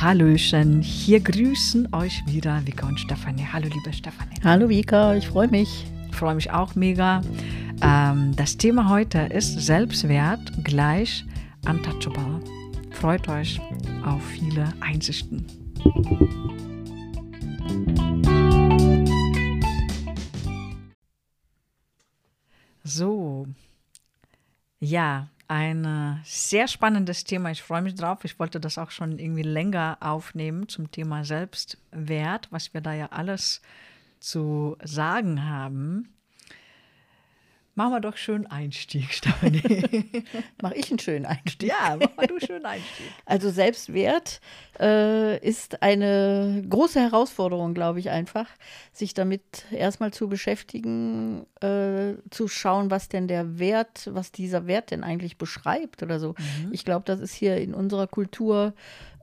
[0.00, 3.44] Hallöchen, hier grüßen euch wieder Vika und Stefanie.
[3.52, 4.36] Hallo, liebe Stefanie.
[4.44, 5.86] Hallo Vika, ich freue mich.
[6.08, 7.20] Ich freue mich auch mega.
[7.82, 11.24] Ähm, das Thema heute ist Selbstwert gleich
[11.68, 12.40] untouchable.
[12.92, 13.60] Freut euch
[14.04, 15.44] auf viele Einsichten.
[22.84, 23.48] So,
[24.78, 27.50] ja, ein äh, sehr spannendes Thema.
[27.50, 28.24] Ich freue mich drauf.
[28.24, 33.06] Ich wollte das auch schon irgendwie länger aufnehmen zum Thema Selbstwert, was wir da ja
[33.06, 33.62] alles
[34.20, 36.10] zu sagen haben.
[37.78, 39.62] Machen wir doch schön Einstieg, Stefanie.
[40.60, 41.68] Mach ich einen schönen Einstieg?
[41.68, 43.06] Ja, mach mal du schön Einstieg.
[43.24, 44.40] Also Selbstwert
[44.80, 48.46] äh, ist eine große Herausforderung, glaube ich, einfach,
[48.92, 54.90] sich damit erstmal zu beschäftigen, äh, zu schauen, was denn der Wert, was dieser Wert
[54.90, 56.30] denn eigentlich beschreibt oder so.
[56.30, 56.72] Mhm.
[56.72, 58.74] Ich glaube, das ist hier in unserer Kultur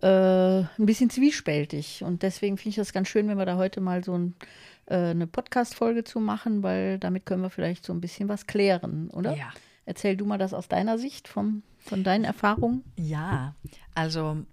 [0.02, 2.06] äh, ein bisschen zwiespältig.
[2.06, 4.34] Und deswegen finde ich das ganz schön, wenn wir da heute mal so ein
[4.88, 9.10] äh, eine Podcast-Folge zu machen, weil damit können wir vielleicht so ein bisschen was klären,
[9.10, 9.36] oder?
[9.36, 9.52] Ja.
[9.86, 12.84] Erzähl du mal das aus deiner Sicht, vom, von deinen Erfahrungen.
[12.96, 13.56] Ja,
[13.94, 14.44] also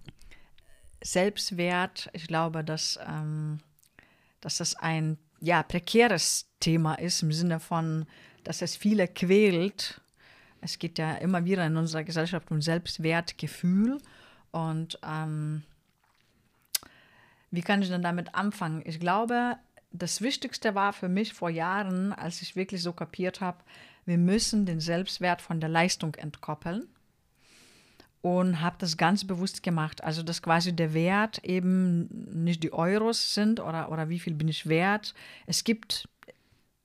[1.03, 3.59] Selbstwert, ich glaube, dass, ähm,
[4.41, 8.07] dass das ein ja, prekäres Thema ist im Sinne von,
[8.45, 10.01] dass es viele quält.
[10.61, 13.99] Es geht ja immer wieder in unserer Gesellschaft um Selbstwertgefühl.
[14.53, 15.65] Und ähm,
[17.51, 18.83] wie kann ich denn damit anfangen?
[18.85, 19.57] Ich glaube,
[19.93, 23.59] das Wichtigste war für mich vor Jahren, als ich wirklich so kapiert habe,
[24.05, 26.89] wir müssen den Selbstwert von der Leistung entkoppeln.
[28.21, 30.05] Und habe das ganz bewusst gemacht.
[30.05, 32.07] Also, dass quasi der Wert eben
[32.45, 35.13] nicht die Euros sind oder, oder wie viel bin ich wert.
[35.47, 36.09] Es gibt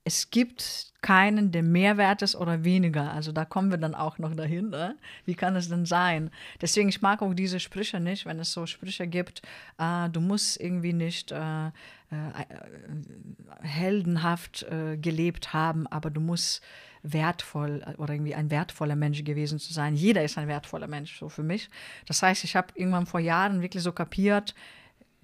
[0.08, 3.12] es gibt keinen, der mehr wert ist oder weniger.
[3.12, 4.70] Also da kommen wir dann auch noch dahin.
[4.70, 4.96] Ne?
[5.26, 6.30] Wie kann es denn sein?
[6.62, 9.42] Deswegen, ich mag auch diese Sprüche nicht, wenn es so Sprüche gibt,
[9.76, 11.70] äh, du musst irgendwie nicht äh, äh,
[13.60, 16.62] heldenhaft äh, gelebt haben, aber du musst
[17.02, 19.94] wertvoll oder irgendwie ein wertvoller Mensch gewesen zu sein.
[19.94, 21.68] Jeder ist ein wertvoller Mensch, so für mich.
[22.06, 24.54] Das heißt, ich habe irgendwann vor Jahren wirklich so kapiert,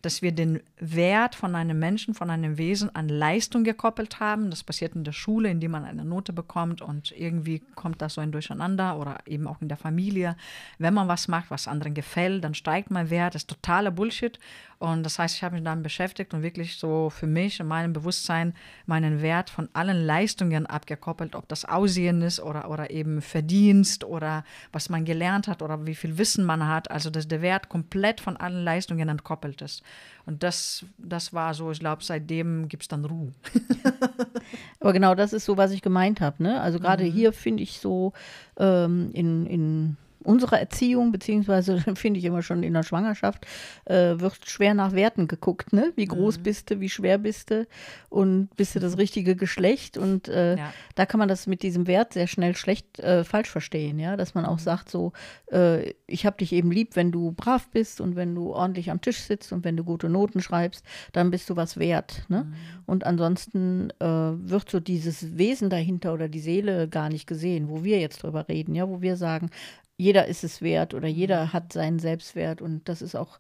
[0.05, 4.51] dass wir den Wert von einem Menschen, von einem Wesen an Leistung gekoppelt haben.
[4.51, 8.21] Das passiert in der Schule, indem man eine Note bekommt und irgendwie kommt das so
[8.21, 10.37] ein Durcheinander oder eben auch in der Familie.
[10.79, 13.35] Wenn man was macht, was anderen gefällt, dann steigt mein Wert.
[13.35, 14.39] Das ist totaler Bullshit.
[14.79, 17.93] Und das heißt, ich habe mich damit beschäftigt und wirklich so für mich in meinem
[17.93, 18.55] Bewusstsein
[18.87, 24.45] meinen Wert von allen Leistungen abgekoppelt, ob das Aussehen ist oder, oder eben Verdienst oder
[24.73, 26.91] was man gelernt hat oder wie viel Wissen man hat.
[26.91, 29.83] Also, dass der Wert komplett von allen Leistungen entkoppelt ist.
[30.27, 33.33] Und das, das war so, ich glaube, seitdem gibt es dann Ruhe.
[34.81, 36.43] Aber genau das ist so, was ich gemeint habe.
[36.43, 36.61] Ne?
[36.61, 37.13] Also gerade mhm.
[37.13, 38.13] hier finde ich so
[38.59, 43.47] ähm, in, in unserer Erziehung, beziehungsweise finde ich immer schon in der Schwangerschaft,
[43.85, 45.93] äh, wird schwer nach Werten geguckt, ne?
[45.97, 46.43] Wie groß mhm.
[46.43, 47.67] bist du, wie schwer bist du
[48.09, 49.97] und bist du das richtige Geschlecht?
[49.97, 50.73] Und äh, ja.
[50.95, 54.35] da kann man das mit diesem Wert sehr schnell schlecht äh, falsch verstehen, ja, dass
[54.35, 54.65] man auch mhm.
[54.65, 55.13] sagt, so,
[55.51, 59.01] äh, ich habe dich eben lieb, wenn du brav bist und wenn du ordentlich am
[59.01, 62.25] Tisch sitzt und wenn du gute Noten schreibst, dann bist du was wert.
[62.29, 62.45] Ne?
[62.45, 62.55] Mhm.
[62.87, 67.85] Und ansonsten äh, wird so dieses Wesen dahinter oder die Seele gar nicht gesehen, wo
[67.85, 69.51] wir jetzt drüber reden, ja, wo wir sagen,
[69.97, 71.53] jeder ist es wert oder jeder mhm.
[71.53, 73.39] hat seinen Selbstwert und das ist auch,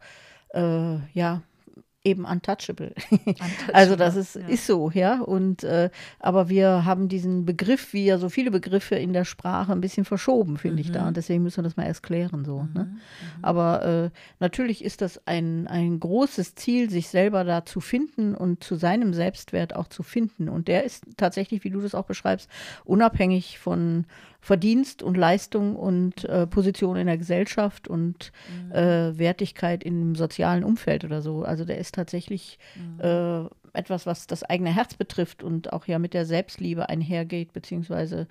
[0.54, 1.42] äh, ja,
[2.04, 2.94] eben untouchable.
[3.10, 3.74] untouchable.
[3.74, 4.46] also das ist, ja.
[4.46, 5.20] ist so, ja.
[5.20, 9.72] Und äh, aber wir haben diesen Begriff, wie ja so viele Begriffe in der Sprache,
[9.72, 10.80] ein bisschen verschoben, finde mhm.
[10.80, 11.02] ich da.
[11.02, 11.08] Mhm.
[11.08, 12.44] Und deswegen müssen wir das mal erst klären.
[12.44, 12.72] So, mhm.
[12.74, 12.84] ne?
[12.84, 12.98] mhm.
[13.42, 18.62] Aber äh, natürlich ist das ein, ein großes Ziel, sich selber da zu finden und
[18.62, 20.50] zu seinem Selbstwert auch zu finden.
[20.50, 22.50] Und der ist tatsächlich, wie du das auch beschreibst,
[22.84, 24.04] unabhängig von
[24.44, 28.30] Verdienst und Leistung und äh, Position in der Gesellschaft und
[28.66, 28.72] mhm.
[28.72, 31.44] äh, Wertigkeit im sozialen Umfeld oder so.
[31.44, 33.00] Also der ist tatsächlich mhm.
[33.00, 38.28] äh, etwas, was das eigene Herz betrifft und auch ja mit der Selbstliebe einhergeht, beziehungsweise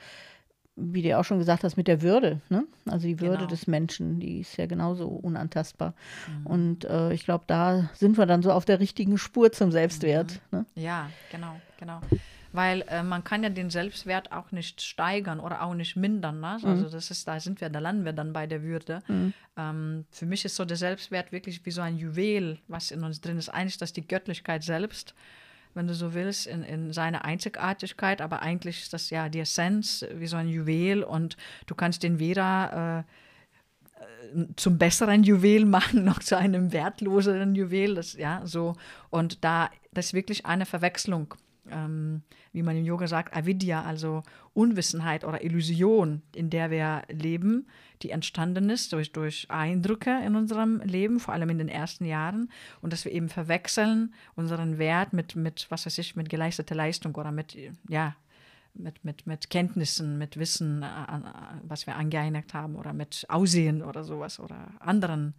[0.75, 2.41] wie du auch schon gesagt hast, mit der Würde.
[2.49, 2.65] Ne?
[2.85, 3.49] Also die Würde genau.
[3.49, 5.95] des Menschen, die ist ja genauso unantastbar.
[6.27, 6.45] Mhm.
[6.45, 10.41] Und äh, ich glaube, da sind wir dann so auf der richtigen Spur zum Selbstwert.
[10.51, 10.59] Mhm.
[10.59, 10.65] Ne?
[10.75, 12.01] Ja, genau, genau
[12.53, 16.39] weil äh, man kann ja den Selbstwert auch nicht steigern oder auch nicht mindern.
[16.39, 16.59] Ne?
[16.61, 16.69] Mhm.
[16.69, 19.01] Also das ist, da sind wir, da landen wir dann bei der Würde.
[19.07, 19.33] Mhm.
[19.57, 23.21] Ähm, für mich ist so der Selbstwert wirklich wie so ein Juwel, was in uns
[23.21, 23.49] drin ist.
[23.49, 25.15] Eigentlich ist das die Göttlichkeit selbst,
[25.73, 30.05] wenn du so willst, in, in seiner Einzigartigkeit, aber eigentlich ist das ja die Essenz
[30.13, 31.35] wie so ein Juwel und
[31.65, 33.05] du kannst den weder
[34.35, 38.75] äh, zum besseren Juwel machen, noch zu einem wertloseren Juwel, das, ja, so.
[39.09, 41.33] Und da, das ist wirklich eine Verwechslung
[41.69, 42.21] ähm,
[42.51, 44.23] wie man im Yoga sagt, Avidya, also
[44.53, 47.67] Unwissenheit oder Illusion, in der wir leben,
[48.01, 52.49] die entstanden ist durch, durch Eindrücke in unserem Leben, vor allem in den ersten Jahren.
[52.81, 57.15] Und dass wir eben verwechseln unseren Wert mit, mit was weiß ich, mit geleisteter Leistung
[57.15, 57.57] oder mit,
[57.87, 58.15] ja,
[58.73, 60.87] mit, mit, mit Kenntnissen, mit Wissen, äh,
[61.63, 65.33] was wir angeeignet haben oder mit Aussehen oder sowas oder anderen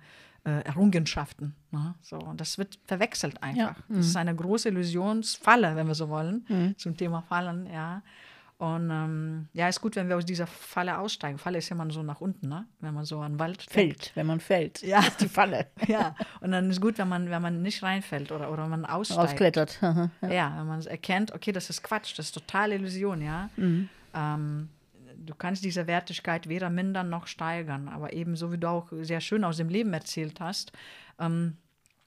[0.45, 1.55] äh, Errungenschaften.
[1.71, 1.95] Ne?
[2.03, 3.77] So, und das wird verwechselt einfach.
[3.77, 3.77] Ja.
[3.89, 4.01] Das mhm.
[4.01, 6.79] ist eine große Illusionsfalle, wenn wir so wollen, mhm.
[6.79, 8.03] zum Thema Fallen, ja.
[8.57, 11.39] Und ähm, ja, ist gut, wenn wir aus dieser Falle aussteigen.
[11.39, 12.67] Falle ist ja immer so nach unten, ne?
[12.81, 13.73] wenn man so an Wald fällt.
[13.73, 14.81] Fällt, wenn man fällt.
[14.83, 15.01] Ja.
[15.01, 15.67] ist die Falle.
[15.89, 19.21] ja, und dann ist gut, wenn man, wenn man nicht reinfällt oder, oder man aussteigt.
[19.21, 19.79] Ausklettert.
[19.83, 20.11] ja.
[20.23, 23.51] ja, wenn man erkennt, okay, das ist Quatsch, das ist totale Illusion, ja.
[23.57, 23.89] Mhm.
[24.15, 24.69] Ähm,
[25.25, 27.89] du kannst diese Wertigkeit weder mindern noch steigern.
[27.89, 30.73] Aber eben, so wie du auch sehr schön aus dem Leben erzählt hast,
[31.19, 31.57] ähm,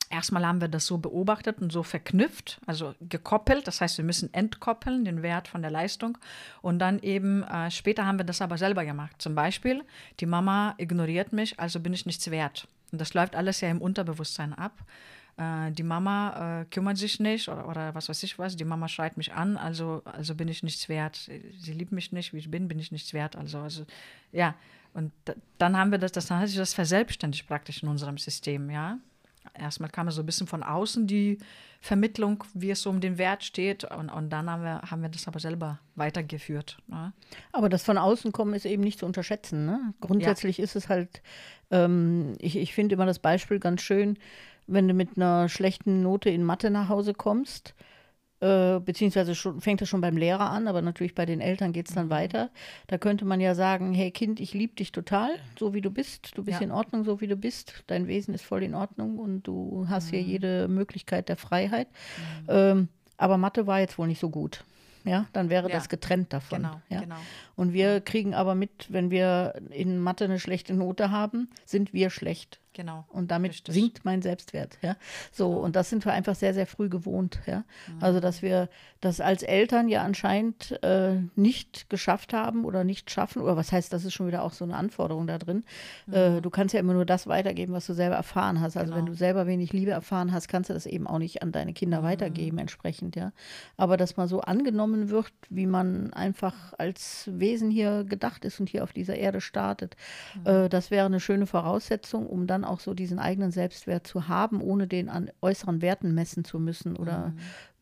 [0.09, 3.67] erstmal haben wir das so beobachtet und so verknüpft, also gekoppelt.
[3.67, 6.17] Das heißt, wir müssen entkoppeln, den Wert von der Leistung.
[6.61, 9.15] Und dann eben äh, später haben wir das aber selber gemacht.
[9.19, 9.83] Zum Beispiel,
[10.19, 12.67] die Mama ignoriert mich, also bin ich nichts wert.
[12.91, 14.83] Und das läuft alles ja im Unterbewusstsein ab
[15.37, 18.87] äh, die Mama äh, kümmert sich nicht oder, oder was weiß ich was, die Mama
[18.87, 21.29] schreit mich an, also, also bin ich nichts wert.
[21.59, 23.35] Sie, liebt mich nicht, wie ich bin, bin ich nichts wert.
[23.35, 23.85] Also, also
[24.31, 24.55] ja,
[24.93, 25.11] und
[25.57, 28.97] dann haben wir das, das, dann hat sich das verselbstständigt praktisch in unserem System, ja.
[29.53, 31.37] Erstmal kam es so ein bisschen von außen die
[31.79, 33.85] Vermittlung, wie es so um den Wert steht.
[33.85, 36.77] Und, und dann haben wir, haben wir das aber selber weitergeführt.
[36.87, 37.13] Ne?
[37.53, 39.65] Aber das von außen kommen ist eben nicht zu unterschätzen.
[39.65, 39.93] Ne?
[40.01, 40.65] Grundsätzlich ja.
[40.65, 41.21] ist es halt,
[41.71, 44.17] ähm, ich, ich finde immer das Beispiel ganz schön,
[44.67, 47.73] wenn du mit einer schlechten Note in Mathe nach Hause kommst,
[48.39, 51.89] äh, beziehungsweise schon, fängt das schon beim Lehrer an, aber natürlich bei den Eltern geht
[51.89, 52.11] es dann mhm.
[52.11, 52.49] weiter.
[52.85, 56.37] Da könnte man ja sagen, hey Kind, ich liebe dich total, so wie du bist.
[56.37, 56.65] Du bist ja.
[56.65, 57.83] in Ordnung, so wie du bist.
[57.87, 60.09] Dein Wesen ist voll in Ordnung und du hast mhm.
[60.11, 61.87] hier jede Möglichkeit der Freiheit.
[62.43, 62.47] Mhm.
[62.49, 62.87] Ähm,
[63.17, 64.63] aber Mathe war jetzt wohl nicht so gut.
[65.03, 65.75] Ja, dann wäre ja.
[65.75, 66.63] das getrennt davon.
[66.63, 67.01] Genau, ja?
[67.01, 67.15] genau.
[67.55, 72.09] Und wir kriegen aber mit, wenn wir in Mathe eine schlechte Note haben, sind wir
[72.09, 72.59] schlecht.
[72.77, 73.05] Genau.
[73.09, 73.73] Und damit richtig.
[73.73, 74.77] sinkt mein Selbstwert.
[74.83, 74.97] Ja?
[75.31, 77.39] So, und das sind wir einfach sehr, sehr früh gewohnt.
[77.47, 77.63] Ja?
[77.87, 78.03] Mhm.
[78.03, 78.69] Also, dass wir
[79.01, 83.91] das als Eltern ja anscheinend äh, nicht geschafft haben oder nicht schaffen, oder was heißt,
[83.91, 85.63] das ist schon wieder auch so eine Anforderung da drin.
[86.05, 86.13] Mhm.
[86.13, 88.77] Äh, du kannst ja immer nur das weitergeben, was du selber erfahren hast.
[88.77, 88.97] Also, genau.
[88.97, 91.73] wenn du selber wenig Liebe erfahren hast, kannst du das eben auch nicht an deine
[91.73, 92.05] Kinder mhm.
[92.05, 93.15] weitergeben, entsprechend.
[93.15, 93.31] Ja?
[93.75, 98.69] Aber dass man so angenommen wird, wie man einfach als Wesen hier gedacht ist und
[98.69, 99.95] hier auf dieser Erde startet,
[100.35, 100.47] mhm.
[100.47, 104.61] äh, das wäre eine schöne Voraussetzung, um dann auch so diesen eigenen Selbstwert zu haben,
[104.61, 107.37] ohne den an äußeren Werten messen zu müssen oder mhm.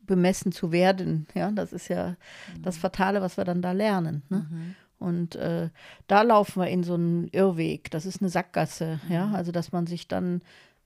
[0.06, 1.28] bemessen zu werden.
[1.34, 2.16] Ja, das ist ja
[2.56, 2.62] mhm.
[2.64, 4.22] das Fatale, was wir dann da lernen.
[4.30, 4.48] Ne?
[4.50, 4.76] Mhm.
[4.98, 5.70] Und äh,
[6.08, 7.92] da laufen wir in so einen Irrweg.
[7.92, 9.00] Das ist eine Sackgasse.
[9.10, 9.36] Ja, mhm.
[9.36, 10.42] also dass man sich dann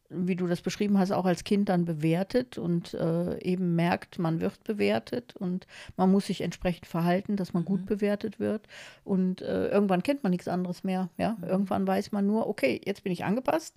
[0.10, 4.42] wie du das beschrieben hast, auch als Kind dann bewertet und äh, eben merkt, man
[4.42, 5.68] wird bewertet und
[5.98, 7.68] man muss sich entsprechend verhalten, dass man mhm.
[7.68, 8.68] gut bewertet wird.
[9.04, 11.10] Und äh, irgendwann kennt man nichts anderes mehr.
[11.18, 11.38] Ja?
[11.40, 11.44] Mhm.
[11.44, 13.76] Irgendwann weiß man nur, okay, jetzt bin ich angepasst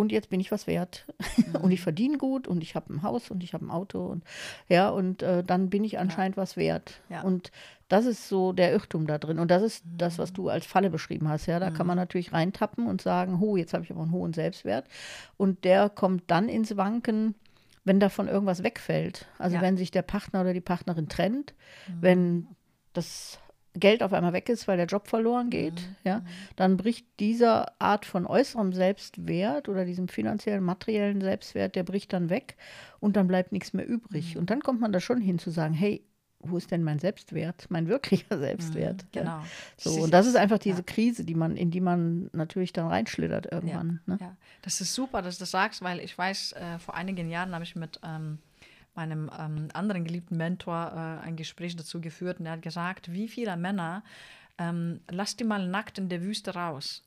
[0.00, 1.04] und jetzt bin ich was wert
[1.36, 1.56] mhm.
[1.62, 4.24] und ich verdiene gut und ich habe ein Haus und ich habe ein Auto und
[4.68, 6.42] ja und äh, dann bin ich anscheinend ja.
[6.42, 7.20] was wert ja.
[7.22, 7.52] und
[7.88, 9.98] das ist so der Irrtum da drin und das ist mhm.
[9.98, 11.74] das was du als Falle beschrieben hast ja da mhm.
[11.74, 14.86] kann man natürlich reintappen und sagen ho jetzt habe ich aber einen hohen Selbstwert
[15.36, 17.34] und der kommt dann ins Wanken
[17.84, 19.62] wenn davon irgendwas wegfällt also ja.
[19.62, 21.54] wenn sich der Partner oder die Partnerin trennt
[21.86, 21.92] mhm.
[22.00, 22.46] wenn
[22.94, 23.38] das
[23.74, 25.96] Geld auf einmal weg ist, weil der Job verloren geht, mhm.
[26.04, 26.26] ja, mhm.
[26.56, 32.30] dann bricht dieser Art von äußerem Selbstwert oder diesem finanziellen, materiellen Selbstwert, der bricht dann
[32.30, 32.56] weg
[32.98, 34.34] und dann bleibt nichts mehr übrig.
[34.34, 34.40] Mhm.
[34.40, 36.04] Und dann kommt man da schon hin zu sagen, hey,
[36.42, 39.04] wo ist denn mein Selbstwert, mein wirklicher Selbstwert?
[39.04, 39.30] Mhm, genau.
[39.30, 39.44] Ja.
[39.76, 40.84] So, und das ist einfach diese ja.
[40.84, 44.00] Krise, die man, in die man natürlich dann reinschlittert irgendwann.
[44.06, 44.18] Ja, ne?
[44.20, 44.36] ja.
[44.62, 47.64] das ist super, dass du das sagst, weil ich weiß, äh, vor einigen Jahren habe
[47.64, 48.38] ich mit ähm,
[49.00, 53.28] meinem ähm, anderen geliebten Mentor äh, ein Gespräch dazu geführt und er hat gesagt, wie
[53.28, 54.02] viele Männer
[54.58, 57.02] ähm, lass die mal nackt in der Wüste raus.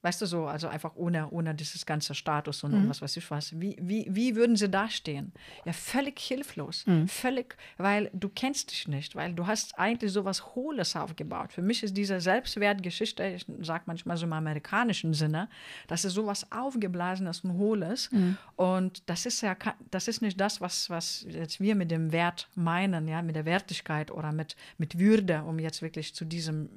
[0.00, 2.88] Weißt du so, also einfach ohne, ohne dieses ganze Status und, mhm.
[2.88, 3.58] was weiß ich was.
[3.58, 5.32] Wie, wie, wie würden sie dastehen?
[5.64, 6.86] Ja, völlig hilflos.
[6.86, 7.08] Mhm.
[7.08, 11.52] Völlig, weil du kennst dich nicht, weil du hast eigentlich so was Hohles aufgebaut.
[11.52, 15.48] Für mich ist diese Selbstwertgeschichte, ich sage manchmal so im amerikanischen Sinne,
[15.88, 18.12] das ist sowas Aufgeblasenes und Hohles.
[18.12, 18.36] Mhm.
[18.54, 19.56] Und das ist ja,
[19.90, 23.46] das ist nicht das, was, was jetzt wir mit dem Wert meinen, ja, mit der
[23.46, 26.68] Wertigkeit oder mit, mit Würde, um jetzt wirklich zu diesem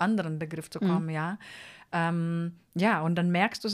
[0.00, 0.88] anderen Begriff zu mhm.
[0.88, 1.38] kommen, ja.
[1.92, 3.68] Ähm, Ja, und dann merkst du,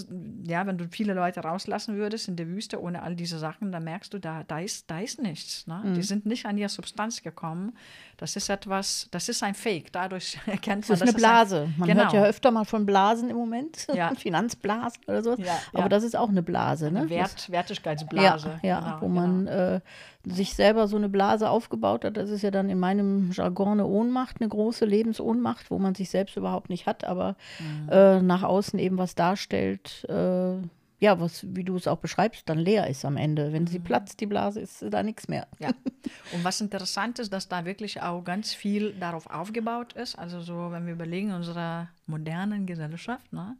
[0.46, 3.84] ja, wenn du viele Leute rauslassen würdest in der Wüste ohne all diese Sachen, dann
[3.84, 5.66] merkst du, da, da, ist, da ist nichts.
[5.66, 5.82] Ne?
[5.84, 5.94] Mhm.
[5.94, 7.76] Die sind nicht an ihre Substanz gekommen.
[8.16, 9.92] Das ist etwas, das ist ein Fake.
[9.92, 11.62] Dadurch erkennt man, das ist eine Blase.
[11.64, 12.02] Ein, man genau.
[12.04, 14.14] hört ja öfter mal von Blasen im Moment, ja.
[14.16, 15.34] Finanzblasen oder so.
[15.34, 15.88] Ja, Aber ja.
[15.90, 16.90] das ist auch eine Blase.
[16.90, 17.00] Ne?
[17.00, 18.60] Eine Wert, Wertigkeitsblase.
[18.62, 19.74] Ja, genau, wo man genau.
[19.74, 19.80] äh,
[20.26, 22.16] sich selber so eine Blase aufgebaut hat.
[22.16, 26.10] Das ist ja dann in meinem Jargon eine Ohnmacht, eine große Lebensohnmacht, wo man sich
[26.10, 27.88] selbst überhaupt nicht hat, aber mhm.
[27.90, 30.56] äh, nach außen eben was darstellt, äh,
[30.98, 33.52] ja, was, wie du es auch beschreibst, dann leer ist am Ende.
[33.52, 33.84] Wenn sie mhm.
[33.84, 35.46] platzt, die Blase, ist da nichts mehr.
[35.58, 35.68] Ja.
[36.32, 40.18] Und was interessant ist, dass da wirklich auch ganz viel darauf aufgebaut ist.
[40.18, 43.56] Also so, wenn wir überlegen, unserer modernen Gesellschaft, ne,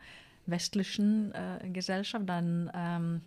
[0.47, 3.21] westlichen äh, Gesellschaft, dann, ähm,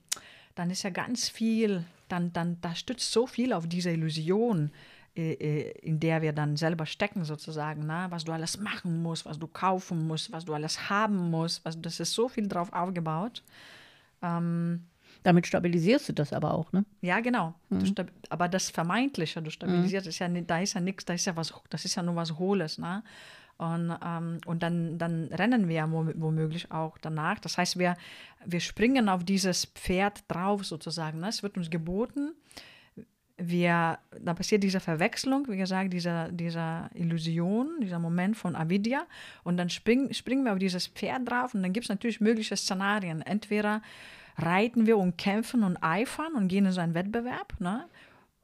[0.55, 4.71] dann ist ja ganz viel, dann, dann da stützt so viel auf diese Illusion,
[5.19, 8.07] in der wir dann selber stecken sozusagen, ne?
[8.09, 11.81] was du alles machen musst, was du kaufen musst, was du alles haben musst, was,
[11.81, 13.43] das ist so viel drauf aufgebaut.
[14.21, 14.85] Ähm,
[15.23, 16.85] Damit stabilisierst du das aber auch, ne?
[17.01, 17.53] Ja, genau.
[17.69, 17.93] Mhm.
[18.29, 20.09] aber das Vermeintliche, du stabilisierst, mhm.
[20.09, 22.37] ist ja, da ist ja nichts, da ist ja was, das ist ja nur was
[22.37, 23.03] Hohles, ne?
[23.59, 27.39] Und, ähm, und dann, dann rennen wir ja womöglich auch danach.
[27.39, 27.97] Das heißt, wir,
[28.45, 31.19] wir springen auf dieses Pferd drauf sozusagen.
[31.19, 31.27] Ne?
[31.27, 32.31] Es wird uns geboten.
[33.41, 39.03] Wir, da passiert diese Verwechslung, wie gesagt, dieser, dieser Illusion, dieser Moment von Avidya.
[39.43, 42.57] Und dann spring, springen wir auf dieses Pferd drauf und dann gibt es natürlich mögliche
[42.57, 43.21] Szenarien.
[43.21, 43.81] Entweder
[44.37, 47.59] reiten wir und kämpfen und eifern und gehen in so einen Wettbewerb.
[47.59, 47.85] Ne?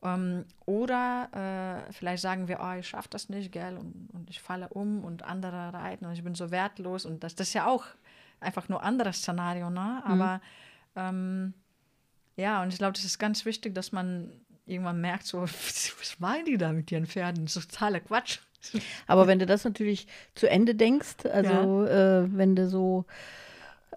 [0.04, 4.42] Ähm, oder äh, vielleicht sagen wir, oh, ich schaffe das nicht, gell, und, und ich
[4.42, 7.06] falle um und andere reiten und ich bin so wertlos.
[7.06, 7.86] Und das, das ist ja auch
[8.40, 10.04] einfach nur ein anderes Szenario, ne?
[10.06, 10.12] Mhm.
[10.12, 10.42] Aber
[10.96, 11.54] ähm,
[12.38, 14.32] ja, und ich glaube, das ist ganz wichtig, dass man
[14.66, 17.46] irgendwann merkt, so, was meinen die da mit ihren Pferden?
[17.46, 18.40] Das ist totaler Quatsch.
[19.08, 22.24] Aber wenn du das natürlich zu Ende denkst, also ja.
[22.24, 23.06] äh, wenn du so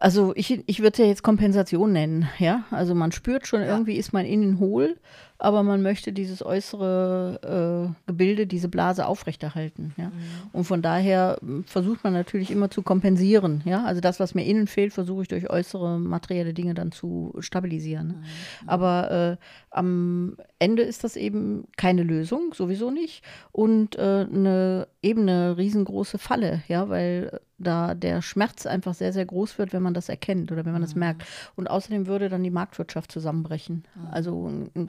[0.01, 2.65] also ich, ich würde es ja jetzt Kompensation nennen, ja.
[2.71, 3.69] Also man spürt schon, ja.
[3.69, 4.97] irgendwie ist man innen hohl
[5.39, 9.95] aber man möchte dieses äußere äh, Gebilde, diese Blase aufrechterhalten.
[9.97, 10.07] Ja?
[10.07, 10.13] Mhm.
[10.53, 13.63] Und von daher hm, versucht man natürlich immer zu kompensieren.
[13.65, 13.85] Ja?
[13.85, 18.09] Also das, was mir innen fehlt, versuche ich durch äußere materielle Dinge dann zu stabilisieren.
[18.09, 18.15] Ne?
[18.15, 18.69] Mhm.
[18.69, 23.23] Aber äh, am Ende ist das eben keine Lösung, sowieso nicht.
[23.53, 29.27] Und äh, eine, eben eine riesengroße Falle, ja, weil da der Schmerz einfach sehr, sehr
[29.27, 31.01] groß wird, wenn man das erkennt oder wenn man das mhm.
[31.01, 31.25] merkt.
[31.57, 33.85] Und außerdem würde dann die Marktwirtschaft zusammenbrechen.
[33.95, 34.07] Mhm.
[34.11, 34.87] Also ein, ein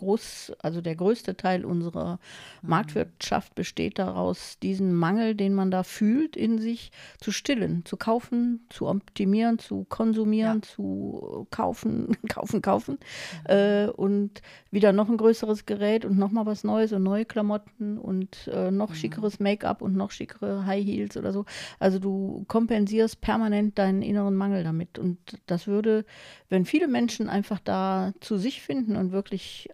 [0.60, 2.19] also der größte Teil unserer
[2.62, 2.69] mhm.
[2.69, 8.65] Marktwirtschaft besteht daraus, diesen Mangel, den man da fühlt, in sich zu stillen, zu kaufen,
[8.69, 10.62] zu optimieren, zu konsumieren, ja.
[10.62, 13.00] zu kaufen, kaufen, kaufen.
[13.43, 13.51] Mhm.
[13.51, 14.41] Äh, und
[14.72, 18.72] wieder noch ein größeres Gerät und noch mal was Neues und neue Klamotten und äh,
[18.72, 18.96] noch mhm.
[18.96, 21.46] schickeres Make-up und noch schickere High Heels oder so.
[21.79, 25.00] Also du kompensierst permanent deinen inneren Mangel damit.
[25.00, 26.05] Und das würde,
[26.50, 29.69] wenn viele Menschen einfach da zu sich finden und wirklich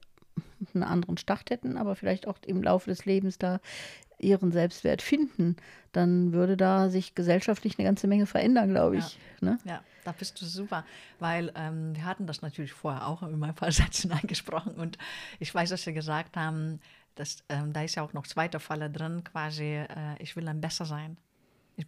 [0.74, 3.60] einen anderen Start hätten, aber vielleicht auch im Laufe des Lebens da
[4.18, 5.56] ihren Selbstwert finden,
[5.92, 9.20] dann würde da sich gesellschaftlich eine ganze Menge verändern, glaube ich.
[9.42, 9.50] Ja.
[9.50, 9.58] Ne?
[9.66, 10.86] ja, da bist du super,
[11.20, 14.98] weil ähm, wir hatten das natürlich vorher auch in meinem Fall Sätzen angesprochen und
[15.40, 16.80] ich weiß, dass wir gesagt haben,
[17.16, 19.88] dass, ähm, da ist ja auch noch zweiter Falle drin, quasi, äh,
[20.20, 21.18] ich will dann besser sein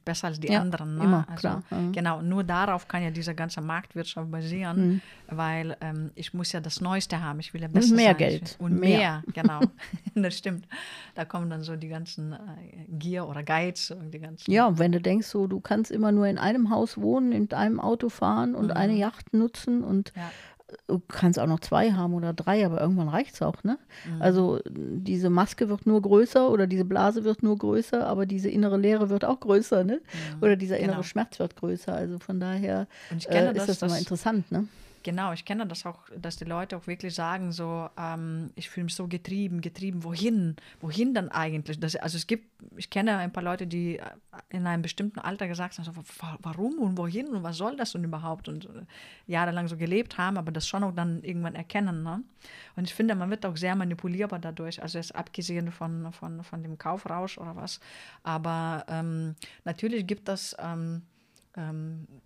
[0.04, 0.98] besser als die ja, anderen.
[0.98, 1.04] Ne?
[1.04, 1.64] Immer, also, klar.
[1.72, 1.92] Ja.
[1.92, 5.02] Genau, nur darauf kann ja diese ganze Marktwirtschaft basieren, mhm.
[5.28, 7.40] weil ähm, ich muss ja das Neueste haben.
[7.40, 8.18] Ich will ja besser Und mehr sein.
[8.18, 8.56] Geld.
[8.60, 9.62] Und mehr, mehr genau.
[10.16, 10.68] das stimmt.
[11.16, 12.38] Da kommen dann so die ganzen äh,
[12.90, 13.92] Gier oder Geiz.
[13.92, 16.70] Und die ganzen ja, und wenn du denkst, so, du kannst immer nur in einem
[16.70, 18.72] Haus wohnen, in einem Auto fahren und mhm.
[18.72, 20.32] eine Yacht nutzen und ja
[21.08, 23.78] kannst auch noch zwei haben oder drei, aber irgendwann reicht es auch, ne?
[24.06, 24.22] Mhm.
[24.22, 28.78] Also diese Maske wird nur größer oder diese Blase wird nur größer, aber diese innere
[28.78, 30.02] Leere wird auch größer, ne?
[30.02, 30.44] Mhm.
[30.44, 31.04] Oder dieser innere genau.
[31.04, 31.94] Schmerz wird größer.
[31.94, 34.68] Also von daher äh, ist das, das immer interessant, ne?
[35.08, 38.84] Genau, ich kenne das auch, dass die Leute auch wirklich sagen, so, ähm, ich fühle
[38.84, 41.80] mich so getrieben, getrieben, wohin, wohin dann eigentlich?
[41.80, 44.04] Das, also es gibt, ich kenne ein paar Leute, die äh,
[44.50, 45.94] in einem bestimmten Alter gesagt haben, so,
[46.42, 48.50] warum und wohin und was soll das denn überhaupt?
[48.50, 48.84] Und äh,
[49.28, 52.04] jahrelang so gelebt haben, aber das schon auch dann irgendwann erkennen.
[52.04, 52.22] Ne?
[52.76, 56.64] Und ich finde, man wird auch sehr manipulierbar dadurch, also jetzt abgesehen von, von, von
[56.64, 57.80] dem Kaufrausch oder was.
[58.24, 61.04] Aber ähm, natürlich gibt es ähm,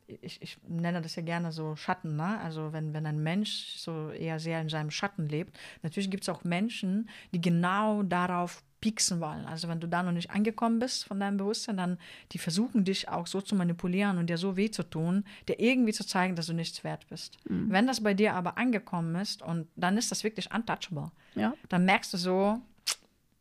[0.07, 2.39] ich, ich, nenne das ja gerne so Schatten, ne?
[2.39, 5.57] also wenn, wenn ein Mensch so eher sehr in seinem Schatten lebt.
[5.83, 9.45] Natürlich gibt es auch Menschen, die genau darauf pieksen wollen.
[9.45, 11.97] Also wenn du da noch nicht angekommen bist von deinem Bewusstsein, dann
[12.31, 15.93] die versuchen dich auch so zu manipulieren und dir so weh zu tun, dir irgendwie
[15.93, 17.37] zu zeigen, dass du nichts wert bist.
[17.47, 17.71] Mhm.
[17.71, 21.53] Wenn das bei dir aber angekommen ist und dann ist das wirklich untouchable, ja.
[21.69, 22.59] dann merkst du so,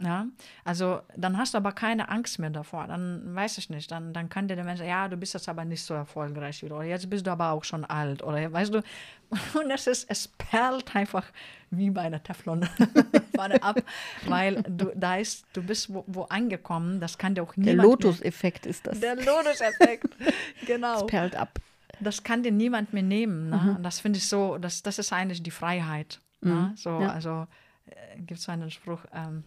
[0.02, 0.26] Ja,
[0.64, 2.86] also dann hast du aber keine Angst mehr davor.
[2.86, 5.48] Dann weiß ich nicht, dann, dann kann dir der Mensch sagen, ja, du bist jetzt
[5.48, 6.76] aber nicht so erfolgreich wieder.
[6.76, 8.22] Oder jetzt bist du aber auch schon alt.
[8.22, 8.78] Oder weißt du,
[9.54, 11.26] und es ist, es perlt einfach
[11.70, 13.82] wie bei einer Teflonpfanne ab,
[14.26, 17.84] weil du da ist, du bist wo, wo angekommen, das kann dir auch niemand Der
[17.84, 18.98] Lotus-Effekt ist das.
[19.00, 20.08] Der Lotus-Effekt,
[20.66, 20.96] genau.
[20.96, 21.60] Es perlt ab.
[22.00, 23.50] Das kann dir niemand mehr nehmen.
[23.50, 23.76] Ne?
[23.78, 23.82] Mhm.
[23.82, 26.20] Das finde ich so, das, das ist eigentlich die Freiheit.
[26.40, 26.52] Ne?
[26.52, 26.60] Mhm.
[26.60, 26.72] Ne?
[26.76, 27.12] So, ja.
[27.12, 27.46] Also
[27.86, 29.44] äh, gibt es so einen Spruch, ähm,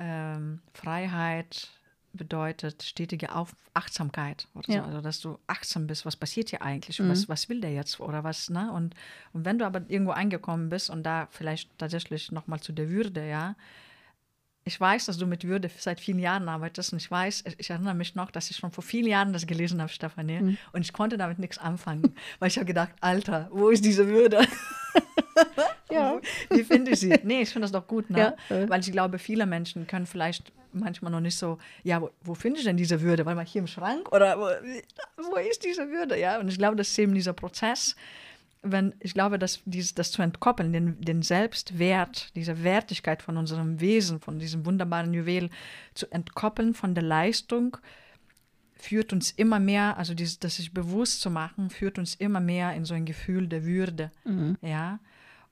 [0.00, 1.70] ähm, Freiheit
[2.12, 4.80] bedeutet stetige Auf Achtsamkeit ja.
[4.80, 4.88] so.
[4.88, 7.08] Also dass du achtsam bist, was passiert hier eigentlich mhm.
[7.08, 8.72] was, was will der jetzt oder was, ne?
[8.72, 8.94] Und,
[9.32, 13.28] und wenn du aber irgendwo angekommen bist und da vielleicht tatsächlich nochmal zu der Würde,
[13.28, 13.54] ja,
[14.64, 17.94] ich weiß, dass du mit Würde seit vielen Jahren arbeitest und ich weiß, ich erinnere
[17.94, 20.58] mich noch, dass ich schon vor vielen Jahren das gelesen habe, Stefanie, mhm.
[20.72, 24.46] und ich konnte damit nichts anfangen, weil ich habe gedacht, Alter, wo ist diese Würde?
[25.90, 26.20] ja.
[26.50, 27.10] Wie finde ich sie?
[27.24, 28.36] Nee, ich finde das doch gut, ne?
[28.48, 28.68] Ja.
[28.68, 32.58] Weil ich glaube, viele Menschen können vielleicht manchmal noch nicht so, ja, wo, wo finde
[32.58, 33.26] ich denn diese Würde?
[33.26, 34.46] Weil man hier im Schrank oder wo,
[35.16, 36.18] wo, ist diese Würde?
[36.18, 37.96] Ja, und ich glaube, das ist eben dieser Prozess,
[38.62, 43.80] wenn, ich glaube, dass dieses, das zu entkoppeln, den, den Selbstwert, diese Wertigkeit von unserem
[43.80, 45.50] Wesen, von diesem wunderbaren Juwel
[45.94, 47.78] zu entkoppeln von der Leistung,
[48.74, 52.74] führt uns immer mehr, also dieses, das sich bewusst zu machen, führt uns immer mehr
[52.74, 54.10] in so ein Gefühl der Würde.
[54.24, 54.56] Mhm.
[54.62, 55.00] Ja.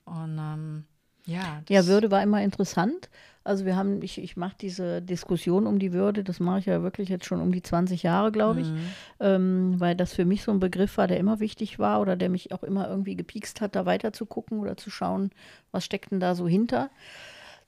[0.05, 0.85] Und ähm,
[1.29, 1.63] ja.
[1.69, 3.09] Ja, Würde war immer interessant.
[3.45, 6.83] Also wir haben, ich, ich mache diese Diskussion um die Würde, das mache ich ja
[6.83, 8.79] wirklich jetzt schon um die 20 Jahre, glaube ich, mhm.
[9.21, 12.29] ähm, weil das für mich so ein Begriff war, der immer wichtig war oder der
[12.29, 15.31] mich auch immer irgendwie gepiekst hat, da weiter zu gucken oder zu schauen,
[15.73, 16.91] was steckt denn da so hinter.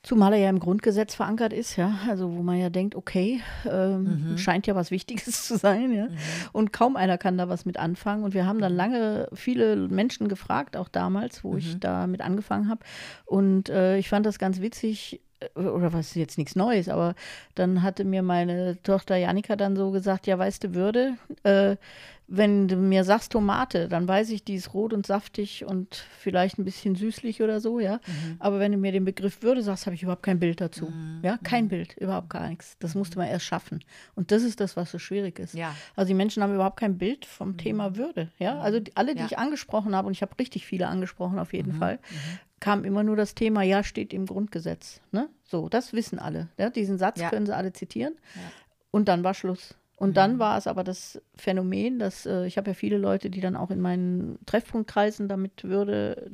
[0.03, 4.31] Zumal er ja im Grundgesetz verankert ist, ja, also wo man ja denkt, okay, ähm,
[4.31, 4.39] mhm.
[4.39, 6.07] scheint ja was Wichtiges zu sein, ja.
[6.07, 6.17] Mhm.
[6.53, 8.25] Und kaum einer kann da was mit anfangen.
[8.25, 11.59] Und wir haben dann lange viele Menschen gefragt, auch damals, wo mhm.
[11.59, 12.81] ich damit angefangen habe.
[13.27, 17.15] Und äh, ich fand das ganz witzig, äh, oder was ist jetzt nichts Neues, aber
[17.55, 21.77] dann hatte mir meine Tochter Janika dann so gesagt, ja, weißt du, Würde, äh,
[22.33, 26.59] wenn du mir sagst Tomate, dann weiß ich, die ist rot und saftig und vielleicht
[26.59, 27.95] ein bisschen süßlich oder so, ja.
[28.07, 28.37] Mhm.
[28.39, 30.87] Aber wenn du mir den Begriff Würde sagst, habe ich überhaupt kein Bild dazu.
[30.87, 31.19] Mhm.
[31.25, 31.71] Ja, kein mhm.
[31.71, 32.77] Bild, überhaupt gar nichts.
[32.79, 33.83] Das musste man erst schaffen.
[34.15, 35.55] Und das ist das, was so schwierig ist.
[35.55, 35.75] Ja.
[35.97, 37.59] Also die Menschen haben überhaupt kein Bild vom mhm.
[37.59, 38.29] Thema Würde.
[38.39, 38.61] Ja, mhm.
[38.61, 39.27] also die, alle, die ja.
[39.27, 41.79] ich angesprochen habe, und ich habe richtig viele angesprochen auf jeden mhm.
[41.79, 41.99] Fall,
[42.61, 45.01] kam immer nur das Thema, ja, steht im Grundgesetz.
[45.11, 45.29] Ne?
[45.43, 46.47] So, das wissen alle.
[46.59, 46.71] Ja?
[46.71, 47.29] Diesen Satz ja.
[47.29, 48.15] können sie alle zitieren.
[48.93, 49.75] Und dann war Schluss.
[50.01, 50.39] Und dann mhm.
[50.39, 53.71] war es aber das Phänomen, dass äh, ich habe ja viele Leute, die dann auch
[53.71, 56.31] in meinen Treffpunktkreisen damit Würde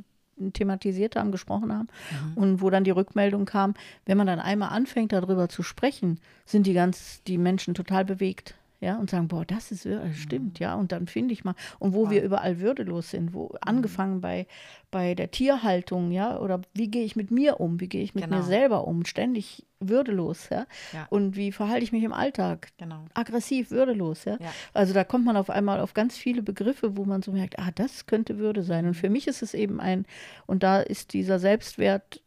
[0.53, 2.43] thematisiert haben, gesprochen haben mhm.
[2.43, 6.67] und wo dann die Rückmeldung kam, wenn man dann einmal anfängt darüber zu sprechen, sind
[6.67, 10.65] die ganz die Menschen total bewegt ja, und sagen, boah, das ist das stimmt, mhm.
[10.65, 12.11] ja, und dann finde ich mal, und wo wow.
[12.11, 13.59] wir überall würdelos sind, wo mhm.
[13.61, 14.47] angefangen bei,
[14.91, 18.25] bei der Tierhaltung, ja, oder wie gehe ich mit mir um, wie gehe ich mit
[18.25, 18.39] genau.
[18.39, 20.67] mir selber um, ständig würdelos, ja?
[20.93, 21.07] ja?
[21.11, 22.69] Und wie verhalte ich mich im Alltag?
[22.79, 23.05] Genau.
[23.15, 24.39] Aggressiv, würdelos, ja?
[24.41, 24.53] ja?
[24.73, 27.71] Also da kommt man auf einmal auf ganz viele Begriffe, wo man so merkt, ah,
[27.75, 28.87] das könnte Würde sein.
[28.87, 30.07] Und für mich ist es eben ein,
[30.47, 32.23] und da ist dieser Selbstwert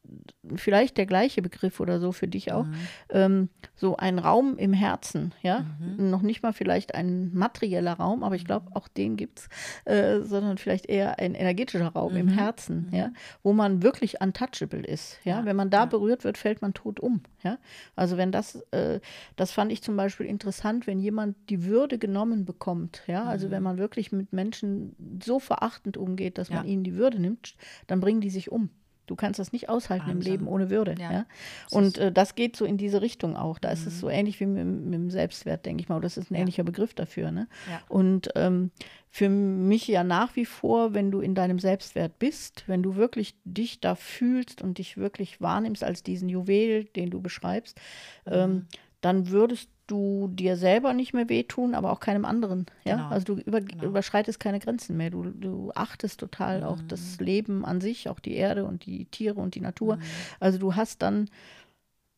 [0.56, 2.76] vielleicht der gleiche Begriff oder so für dich auch, mhm.
[3.10, 5.66] ähm, so ein Raum im Herzen, ja?
[5.80, 6.10] Mhm.
[6.10, 9.48] Noch nicht mal vielleicht ein materieller Raum, aber ich glaube, auch den gibt es,
[9.86, 12.20] äh, sondern vielleicht eher ein energetischer Raum mhm.
[12.20, 13.08] im Herzen, ja?
[13.08, 13.14] Mhm.
[13.44, 15.40] Wo man wirklich untouchable ist, ja?
[15.40, 15.46] ja.
[15.46, 17.58] Wenn man da berührt wird, fällt man tot um, ja?
[17.96, 19.00] Also wenn das, äh,
[19.36, 23.52] das fand ich zum Beispiel interessant, wenn jemand die Würde genommen bekommt, ja, also mhm.
[23.52, 26.58] wenn man wirklich mit Menschen so verachtend umgeht, dass ja.
[26.58, 27.56] man ihnen die Würde nimmt,
[27.88, 28.70] dann bringen die sich um.
[29.10, 30.22] Du kannst das nicht aushalten Wahnsinn.
[30.22, 30.94] im Leben ohne Würde.
[31.00, 31.12] Ja.
[31.12, 31.26] ja?
[31.72, 33.58] Und äh, das geht so in diese Richtung auch.
[33.58, 33.74] Da mhm.
[33.74, 34.14] ist es so mhm.
[34.14, 36.00] ähnlich wie mit, mit, dem Selbstwert, denke ich mal.
[36.00, 36.42] Das ist ein ja.
[36.42, 37.32] ähnlicher Begriff dafür.
[37.32, 37.48] Ne?
[37.68, 37.82] Ja.
[37.90, 38.70] Und ähm,
[39.10, 43.36] für mich ja nach wie vor, wenn du in deinem Selbstwert bist, wenn du wirklich
[43.44, 47.80] dich da fühlst und dich wirklich wahrnimmst als diesen Juwel, den du beschreibst,
[48.28, 48.56] ähm, mhm.
[48.56, 48.68] ähm,
[49.02, 52.66] dann würdest du dir selber nicht mehr wehtun, aber auch keinem anderen.
[52.84, 52.96] Ja?
[52.96, 53.10] Genau.
[53.10, 53.84] Also du über, genau.
[53.84, 55.10] überschreitest keine Grenzen mehr.
[55.10, 56.64] Du, du achtest total mhm.
[56.66, 59.98] auch das Leben an sich, auch die Erde und die Tiere und die Natur.
[59.98, 60.02] Mhm.
[60.40, 61.30] Also du hast dann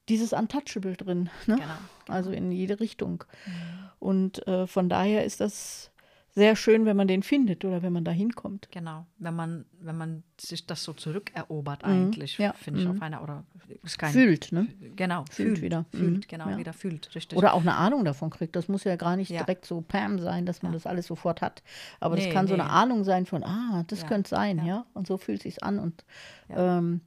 [0.10, 1.30] dieses Untouchable drin.
[1.48, 1.56] Ne?
[1.56, 1.68] Genau.
[2.08, 3.24] Also in jede Richtung.
[3.46, 3.52] Mhm.
[4.00, 5.91] Und äh, von daher ist das
[6.34, 8.70] sehr schön, wenn man den findet oder wenn man da hinkommt.
[8.72, 11.92] Genau, wenn man, wenn man sich das so zurückerobert mhm.
[11.92, 12.54] eigentlich, ja.
[12.54, 12.96] finde ich mhm.
[12.96, 13.44] auf einer, oder
[13.84, 14.68] ist kein, Fühlt, ne?
[14.96, 15.86] Genau, fühlt, fühlt wieder.
[15.92, 16.22] Fühlt, mhm.
[16.28, 16.58] genau, ja.
[16.58, 17.38] wieder fühlt, richtig.
[17.38, 18.56] Oder auch eine Ahnung davon kriegt.
[18.56, 19.44] Das muss ja gar nicht ja.
[19.44, 21.64] direkt so Pam sein, dass man das alles sofort hat.
[22.00, 22.50] Aber nee, das kann nee.
[22.50, 24.86] so eine Ahnung sein von, ah, das könnte sein, ja.
[24.94, 26.06] Und so fühlt es sich an und
[26.50, 27.02] ähm,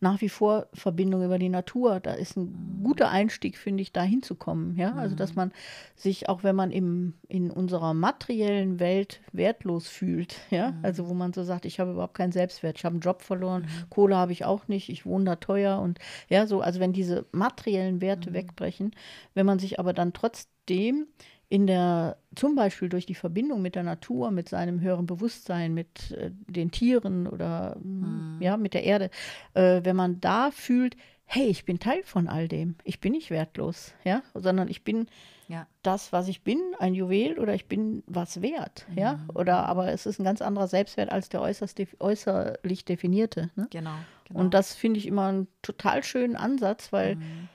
[0.00, 2.00] nach wie vor Verbindung über die Natur.
[2.00, 4.76] Da ist ein guter Einstieg, finde ich, da hinzukommen.
[4.76, 4.94] Ja?
[4.94, 5.52] Also, dass man
[5.94, 11.32] sich, auch wenn man im, in unserer materiellen Welt wertlos fühlt, ja, also wo man
[11.32, 14.44] so sagt, ich habe überhaupt keinen Selbstwert, ich habe einen Job verloren, Kohle habe ich
[14.44, 18.92] auch nicht, ich wohne da teuer und ja, so, also wenn diese materiellen Werte wegbrechen,
[19.34, 21.06] wenn man sich aber dann trotzdem
[21.50, 26.12] in der, zum Beispiel durch die Verbindung mit der Natur, mit seinem höheren Bewusstsein, mit
[26.12, 28.38] äh, den Tieren oder mhm.
[28.40, 29.10] ja, mit der Erde,
[29.54, 33.30] äh, wenn man da fühlt, hey, ich bin Teil von all dem, ich bin nicht
[33.30, 35.08] wertlos, ja, sondern ich bin
[35.48, 35.66] ja.
[35.82, 38.98] das, was ich bin, ein Juwel oder ich bin was wert, mhm.
[38.98, 43.50] ja, oder aber es ist ein ganz anderer Selbstwert als der äußerst äußerlich definierte.
[43.56, 43.66] Ne?
[43.70, 43.94] Genau,
[44.28, 47.48] genau, Und das finde ich immer einen total schönen Ansatz, weil mhm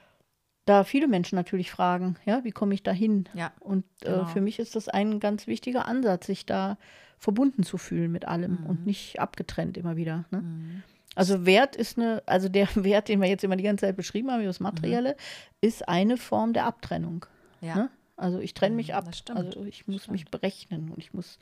[0.65, 3.29] da viele Menschen natürlich fragen, ja, wie komme ich da hin?
[3.33, 4.25] Ja, und äh, genau.
[4.25, 6.77] für mich ist das ein ganz wichtiger Ansatz, sich da
[7.19, 8.65] verbunden zu fühlen mit allem mhm.
[8.65, 10.25] und nicht abgetrennt immer wieder.
[10.31, 10.41] Ne?
[10.41, 10.83] Mhm.
[11.15, 14.31] Also Wert ist eine, also der Wert, den wir jetzt immer die ganze Zeit beschrieben
[14.31, 15.67] haben, wie das Materielle, mhm.
[15.67, 17.25] ist eine Form der Abtrennung.
[17.61, 17.75] Ja.
[17.75, 17.89] Ne?
[18.17, 19.09] Also ich trenne mich mhm, ab.
[19.33, 21.37] Also ich muss mich berechnen und ich muss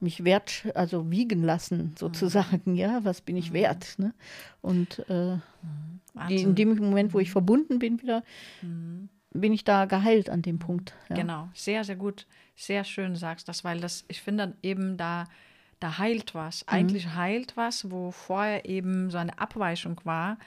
[0.00, 2.74] mich wert, also wiegen lassen, sozusagen, mhm.
[2.74, 3.54] ja, was bin ich mhm.
[3.54, 3.94] wert?
[3.98, 4.14] Ne?
[4.60, 5.40] Und äh, mhm.
[6.28, 8.22] in dem Moment, wo ich verbunden bin wieder,
[9.32, 10.94] bin ich da geheilt an dem Punkt.
[11.08, 11.16] Ja.
[11.16, 15.26] Genau, sehr, sehr gut, sehr schön sagst das, weil das, ich finde eben da,
[15.78, 16.66] da heilt was.
[16.66, 20.38] Eigentlich heilt was, wo vorher eben so eine Abweichung war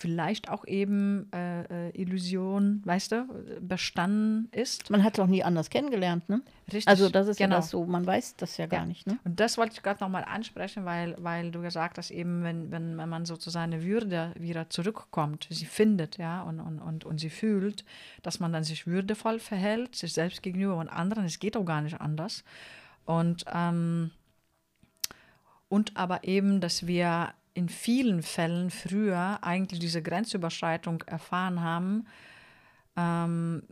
[0.00, 3.26] vielleicht auch eben äh, äh, Illusion, weißt du,
[3.60, 4.88] bestanden ist.
[4.88, 6.40] Man hat es auch nie anders kennengelernt, ne?
[6.72, 6.88] Richtig.
[6.88, 7.56] Also das ist genau.
[7.56, 8.86] ja das so, man weiß das ja gar ja.
[8.86, 9.18] nicht, ne?
[9.24, 12.96] Und das wollte ich gerade nochmal ansprechen, weil, weil du gesagt hast, eben, wenn, wenn,
[12.96, 17.84] man sozusagen eine Würde wieder zurückkommt, sie findet, ja, und, und, und, und sie fühlt,
[18.22, 21.82] dass man dann sich würdevoll verhält, sich selbst gegenüber und anderen, es geht auch gar
[21.82, 22.42] nicht anders.
[23.04, 24.12] Und, ähm,
[25.68, 32.06] und aber eben, dass wir in vielen Fällen früher eigentlich diese Grenzüberschreitung erfahren haben,
[32.96, 33.62] ähm,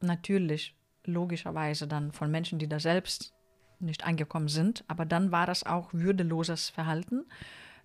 [0.00, 0.74] natürlich
[1.04, 3.32] logischerweise dann von Menschen, die da selbst
[3.78, 7.24] nicht angekommen sind, aber dann war das auch würdeloses Verhalten.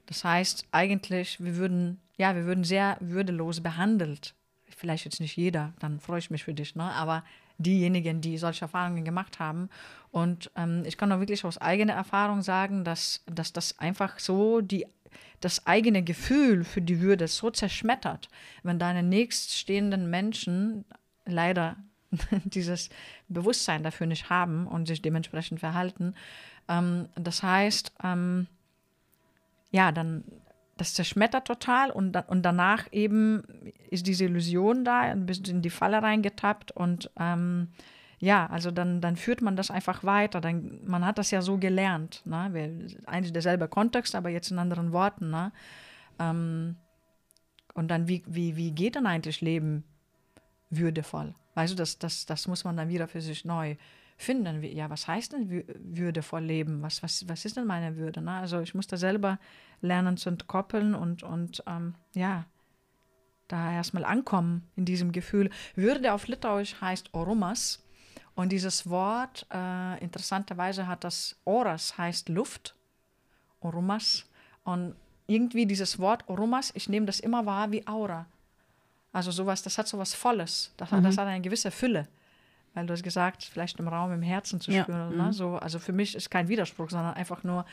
[0.06, 4.34] Das heißt, eigentlich, wir würden, ja, wir würden sehr würdelos behandelt.
[4.70, 6.84] Vielleicht jetzt nicht jeder, dann freue ich mich für dich, ne?
[6.84, 7.24] aber
[7.58, 9.70] diejenigen, die solche Erfahrungen gemacht haben.
[10.12, 14.62] Und ähm, ich kann auch wirklich aus eigener Erfahrung sagen, dass, dass das einfach so
[14.62, 14.88] die
[15.40, 18.30] das eigene Gefühl für die Würde so zerschmettert,
[18.64, 20.86] wenn deine nächststehenden Menschen
[21.26, 21.78] leider
[22.46, 22.90] dieses
[23.28, 26.16] Bewusstsein dafür nicht haben und sich dementsprechend verhalten.
[26.68, 28.48] Ähm, das heißt, ähm,
[29.72, 30.24] ja, dann
[30.78, 33.44] das zerschmettert total und, und danach eben
[33.90, 37.68] ist diese Illusion da, ein bisschen in die Falle reingetappt und ähm,
[38.22, 40.42] ja, also dann, dann führt man das einfach weiter.
[40.42, 42.22] Dann, man hat das ja so gelernt.
[42.24, 42.88] Ne?
[43.08, 45.32] Eigentlich derselbe Kontext, aber jetzt in anderen Worten.
[45.32, 45.52] Ne?
[46.20, 46.76] Ähm,
[47.74, 49.84] und dann, wie, wie, wie geht dann eigentlich Leben
[50.70, 51.34] würdevoll?
[51.56, 53.76] Weißt du, das, das, das muss man dann wieder für sich neu
[54.18, 54.62] finden.
[54.62, 56.84] Ja, was heißt denn würdevoll leben?
[56.84, 58.22] Was, was, was ist denn meine Würde?
[58.22, 58.34] Ne?
[58.34, 59.40] Also ich muss da selber
[59.82, 62.46] lernen zu entkoppeln und, und ähm, ja,
[63.48, 65.50] da erstmal ankommen in diesem Gefühl.
[65.74, 67.84] Würde auf Litauisch heißt Orumas.
[68.42, 72.74] Und dieses Wort, äh, interessanterweise hat das Oras, heißt Luft,
[73.60, 74.26] Orumas.
[74.64, 74.96] Und
[75.28, 78.26] irgendwie dieses Wort Orumas, ich nehme das immer wahr wie Aura.
[79.14, 81.04] Also sowas, das hat sowas Volles, das, mhm.
[81.04, 82.08] das hat eine gewisse Fülle.
[82.74, 85.12] Weil du hast gesagt, vielleicht im Raum, im Herzen zu spüren.
[85.12, 85.18] Ja.
[85.18, 85.24] Ne?
[85.28, 85.34] Mhm.
[85.34, 87.64] So, also für mich ist kein Widerspruch, sondern einfach nur,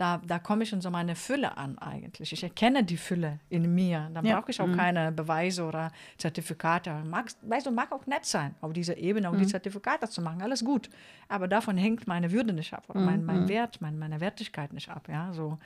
[0.00, 2.32] da, da komme ich in so meine Fülle an eigentlich.
[2.32, 4.10] Ich erkenne die Fülle in mir.
[4.14, 4.38] Da ja.
[4.38, 4.76] brauche ich auch mhm.
[4.76, 7.02] keine Beweise oder Zertifikate.
[7.04, 9.40] Mag, weißt du, mag auch nett sein, auf dieser Ebene auch mhm.
[9.40, 10.40] die Zertifikate zu machen.
[10.40, 10.88] Alles gut.
[11.28, 13.48] Aber davon hängt meine Würde nicht ab oder mein, mein mhm.
[13.48, 15.06] Wert, mein, meine Wertigkeit nicht ab.
[15.10, 15.58] Ja, so.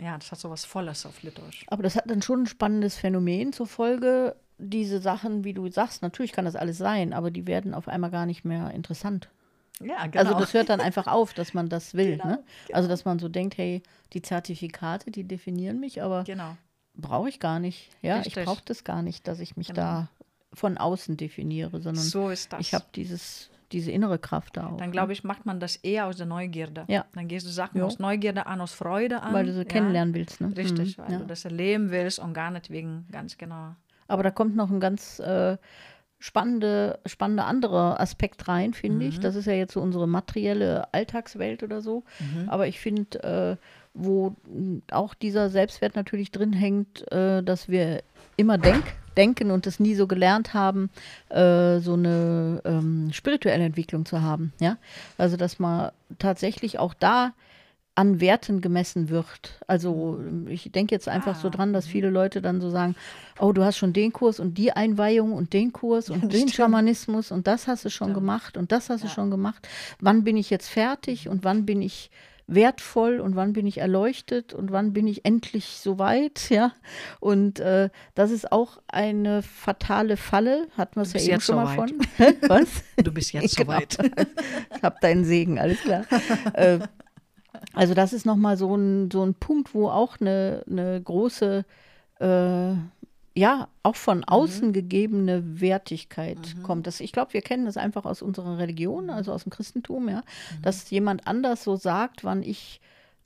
[0.00, 1.64] Ja, das hat so was Volles auf Litauisch.
[1.68, 4.36] Aber das hat dann schon ein spannendes Phänomen zur Folge.
[4.58, 8.10] Diese Sachen, wie du sagst, natürlich kann das alles sein, aber die werden auf einmal
[8.10, 9.28] gar nicht mehr interessant.
[9.80, 10.24] Ja, genau.
[10.24, 12.12] Also das hört dann einfach auf, dass man das will.
[12.12, 12.44] Genau, ne?
[12.66, 12.76] Genau.
[12.76, 16.56] Also dass man so denkt, hey, die Zertifikate, die definieren mich, aber genau.
[16.94, 17.90] brauche ich gar nicht.
[18.02, 18.36] Ja, Richtig.
[18.36, 19.80] ich brauche das gar nicht, dass ich mich genau.
[19.80, 20.08] da
[20.52, 22.60] von außen definiere, sondern so ist das.
[22.60, 24.76] ich habe dieses diese innere Kraft da auch.
[24.78, 25.12] Dann glaube ne?
[25.12, 26.84] ich, macht man das eher aus der Neugierde.
[26.88, 27.04] Ja.
[27.14, 27.86] Dann gehst du Sachen jo.
[27.86, 29.34] aus Neugierde an, aus Freude an.
[29.34, 29.64] Weil du sie ja.
[29.64, 30.40] kennenlernen willst.
[30.40, 30.56] Ne?
[30.56, 31.02] Richtig, mhm.
[31.02, 31.18] weil ja.
[31.18, 33.74] du das erleben willst und gar nicht wegen, ganz genau.
[34.06, 35.58] Aber da kommt noch ein ganz äh,
[36.18, 39.10] spannende, spannende andere Aspekt rein, finde mhm.
[39.10, 39.20] ich.
[39.20, 42.04] Das ist ja jetzt so unsere materielle Alltagswelt oder so.
[42.18, 42.48] Mhm.
[42.48, 43.56] Aber ich finde, äh,
[43.94, 44.34] wo
[44.90, 48.02] auch dieser Selbstwert natürlich drin hängt, äh, dass wir
[48.36, 48.84] immer denk,
[49.16, 50.90] denken und es nie so gelernt haben,
[51.28, 54.52] äh, so eine ähm, spirituelle Entwicklung zu haben.
[54.60, 54.76] Ja?
[55.18, 57.32] Also, dass man tatsächlich auch da
[57.98, 59.58] an Werten gemessen wird.
[59.66, 62.94] Also ich denke jetzt einfach so Ah, dran, dass viele Leute dann so sagen,
[63.40, 66.54] oh, du hast schon den Kurs und die Einweihung und den Kurs und den stimmt.
[66.54, 68.14] Schamanismus und das hast du schon Stimmt.
[68.20, 69.12] gemacht und das hast du Ja.
[69.14, 69.66] schon gemacht.
[70.00, 72.10] Wann bin ich jetzt fertig und wann bin ich
[72.46, 76.72] wertvoll und wann bin ich erleuchtet und wann bin ich endlich soweit, ja.
[77.20, 81.44] Und äh, das ist auch eine fatale Falle, hatten wir es Du ja eben jetzt
[81.46, 81.90] schon mal soweit.
[81.90, 82.36] von.
[82.48, 82.68] Was?
[83.04, 83.72] Du bist jetzt Genau.
[83.72, 83.98] soweit.
[84.76, 86.04] Ich habe deinen Segen, alles klar.
[86.54, 86.78] äh,
[87.72, 91.64] also das ist nochmal so ein, so ein Punkt, wo auch eine, eine große,
[92.20, 92.72] äh,
[93.34, 96.86] ja, auch von außen gegebene Wertigkeit kommt.
[96.86, 100.22] Das, ich glaube, wir kennen das einfach aus unserer Religion, also aus dem Christentum, ja,
[100.62, 102.80] dass jemand anders so sagt, wann ich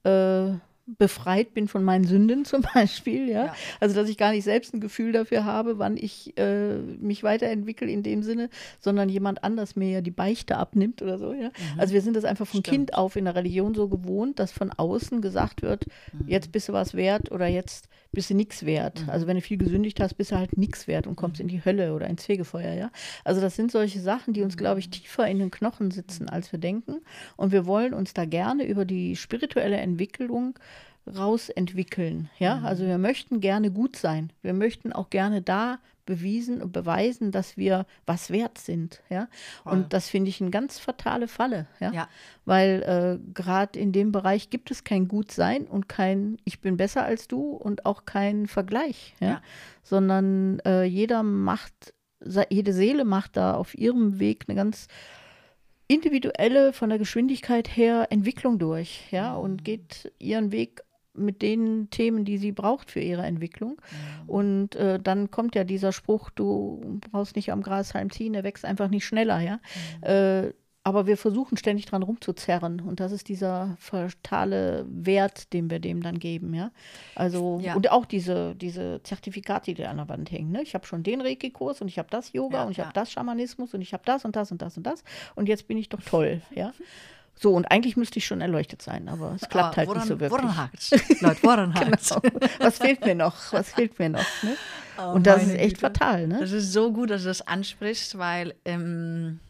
[0.04, 0.52] äh,
[0.86, 3.46] befreit bin von meinen Sünden zum Beispiel, ja?
[3.46, 3.54] Ja.
[3.80, 7.88] Also dass ich gar nicht selbst ein Gefühl dafür habe, wann ich äh, mich weiterentwickle
[7.90, 8.48] in dem Sinne,
[8.80, 11.50] sondern jemand anders mir ja die Beichte abnimmt oder so, ja.
[11.78, 12.62] Also wir sind das einfach von Mhm.
[12.64, 12.76] Stimmt.
[12.76, 16.28] Kind auf in der Religion so gewohnt, dass von außen gesagt wird, Mhm.
[16.28, 19.04] jetzt bist du was wert oder jetzt bist du nichts wert.
[19.08, 21.16] Also wenn du viel gesündigt hast, bist du halt nichts wert und Mhm.
[21.16, 22.90] kommst in die Hölle oder ins Fegefeuer, ja.
[23.24, 24.78] Also das sind solche Sachen, die uns, glaube Mhm.
[24.80, 27.00] ich, tiefer in den Knochen sitzen, als wir denken.
[27.36, 30.58] Und wir wollen uns da gerne über die spirituelle Entwicklung
[31.26, 32.28] rausentwickeln.
[32.38, 32.66] Ja, Mhm.
[32.66, 34.30] also wir möchten gerne gut sein.
[34.42, 39.02] Wir möchten auch gerne da bewiesen und beweisen, dass wir was wert sind.
[39.08, 39.28] Ja,
[39.62, 39.72] Voll.
[39.72, 41.66] und das finde ich eine ganz fatale Falle.
[41.80, 42.08] Ja, Ja.
[42.44, 42.82] weil
[43.22, 47.28] äh, gerade in dem Bereich gibt es kein Gutsein und kein Ich bin besser als
[47.28, 49.14] du und auch kein Vergleich.
[49.20, 49.42] Ja, Ja.
[49.82, 51.94] sondern äh, jeder macht,
[52.50, 54.86] jede Seele macht da auf ihrem Weg eine ganz
[55.88, 60.80] individuelle, von der Geschwindigkeit her Entwicklung durch, ja, und geht ihren Weg
[61.14, 63.80] mit den Themen, die sie braucht für ihre Entwicklung.
[64.26, 68.64] Und äh, dann kommt ja dieser Spruch, du brauchst nicht am Grashalm ziehen, der wächst
[68.64, 69.60] einfach nicht schneller, ja.
[70.00, 70.52] Äh,
[70.84, 72.80] aber wir versuchen ständig dran rumzuzerren.
[72.80, 76.72] Und das ist dieser fatale Wert, den wir dem dann geben, ja.
[77.14, 77.74] Also, Ja.
[77.76, 80.50] und auch diese, diese Zertifikate, die an der Wand hängen.
[80.50, 80.62] Ne?
[80.62, 82.84] Ich habe schon den Reiki-Kurs und ich habe das Yoga Ja, und ich ja.
[82.84, 85.04] habe das Schamanismus und ich habe das und das und das und das.
[85.36, 86.72] Und jetzt bin ich doch toll, ja.
[87.34, 90.08] So, und eigentlich müsste ich schon erleuchtet sein, aber es klappt Aber halt woran, nicht
[90.08, 90.42] so wirklich.
[90.42, 90.90] Woran hakt's?
[91.20, 92.08] Leute, woran hakt's?
[92.10, 92.38] Genau.
[92.60, 93.52] Was fehlt mir noch?
[93.52, 94.42] Was fehlt mir noch?
[94.42, 94.56] Ne?
[94.98, 95.80] Oh, und das ist echt Güte.
[95.80, 96.38] fatal, ne?
[96.40, 99.40] Das ist so gut, dass du das ansprichst, weil ähm,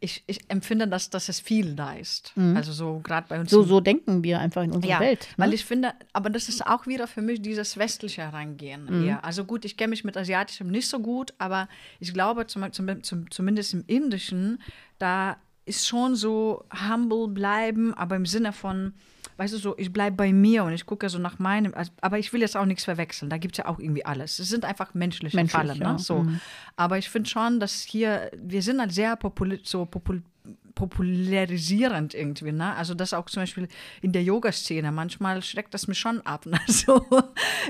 [0.00, 2.32] ich, ich empfinde, dass, dass es viel da ist.
[2.54, 3.50] Also so gerade bei uns.
[3.50, 3.56] Mhm.
[3.56, 5.26] So, so denken wir einfach in unserer ja, Welt.
[5.36, 5.54] weil Ne?
[5.56, 8.84] ich finde, aber das ist auch wieder für mich dieses westliche Herangehen.
[8.88, 9.08] Mhm.
[9.08, 9.24] eher.
[9.24, 13.02] Also gut, ich kenne mich mit Asiatischem nicht so gut, aber ich glaube, zum, zum,
[13.02, 14.62] zum, zumindest im Indischen,
[15.00, 15.36] da
[15.68, 18.94] ist schon so humble bleiben, aber im Sinne von,
[19.36, 22.18] weißt du, so, ich bleibe bei mir und ich gucke so nach meinem, also, aber
[22.18, 24.38] ich will jetzt auch nichts verwechseln, da gibt es ja auch irgendwie alles.
[24.38, 25.92] Es sind einfach menschliche Menschlich, Fallen, ja.
[25.92, 25.98] ne?
[25.98, 26.24] so.
[26.24, 26.40] Mhm.
[26.76, 30.22] Aber ich finde schon, dass hier, wir sind halt sehr popul so popul
[30.78, 32.72] popularisierend irgendwie, ne?
[32.76, 33.66] Also das auch zum Beispiel
[34.00, 36.60] in der Yoga-Szene, manchmal schreckt das mich schon ab, ne?
[36.68, 37.04] So,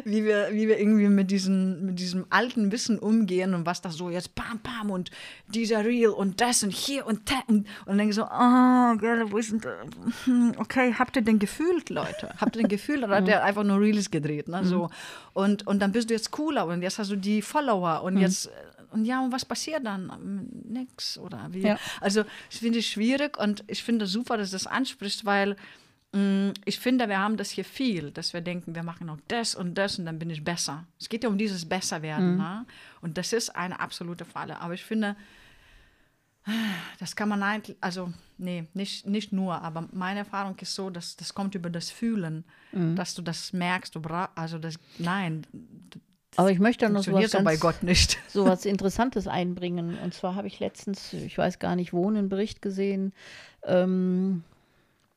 [0.04, 3.90] wie wir, wie wir irgendwie mit, diesen, mit diesem alten Wissen umgehen und was da
[3.90, 5.10] so jetzt bam, bam und
[5.46, 9.24] dieser Reel und das und hier und da und, und dann denke so, oh, geil,
[9.30, 9.62] wo ist denn,
[10.24, 12.28] hm, okay, habt ihr denn gefühlt, Leute?
[12.36, 14.66] Habt ihr denn gefühlt oder hat der einfach nur Reels gedreht, ne?
[14.66, 14.90] So,
[15.32, 18.48] und, und dann bist du jetzt cooler und jetzt hast du die Follower und jetzt,
[18.48, 18.50] äh,
[18.90, 20.48] und ja, und was passiert dann?
[20.68, 21.60] Nix, oder wie?
[21.60, 21.78] Ja.
[22.00, 25.56] Also, ich finde es schwierig und ich finde es super, dass du das ansprichst, weil
[26.12, 29.54] mh, ich finde, wir haben das hier viel, dass wir denken, wir machen noch das
[29.54, 30.86] und das und dann bin ich besser.
[30.98, 32.36] Es geht ja um dieses Besserwerden.
[32.36, 32.66] Ne?
[33.00, 34.60] Und das ist eine absolute Falle.
[34.60, 35.16] Aber ich finde,
[36.98, 41.16] das kann man eigentlich, also, nee, nicht, nicht nur, aber meine Erfahrung ist so, dass
[41.16, 45.46] das kommt über das Fühlen, dass du das merkst, du bra also das, nein,
[46.36, 48.18] Aber ich möchte noch so was, so bei ganz, Gott nicht.
[48.28, 49.98] so was Interessantes einbringen.
[50.02, 53.12] Und zwar habe ich letztens, ich weiß gar nicht wo, einen Bericht gesehen,
[53.64, 54.42] ähm,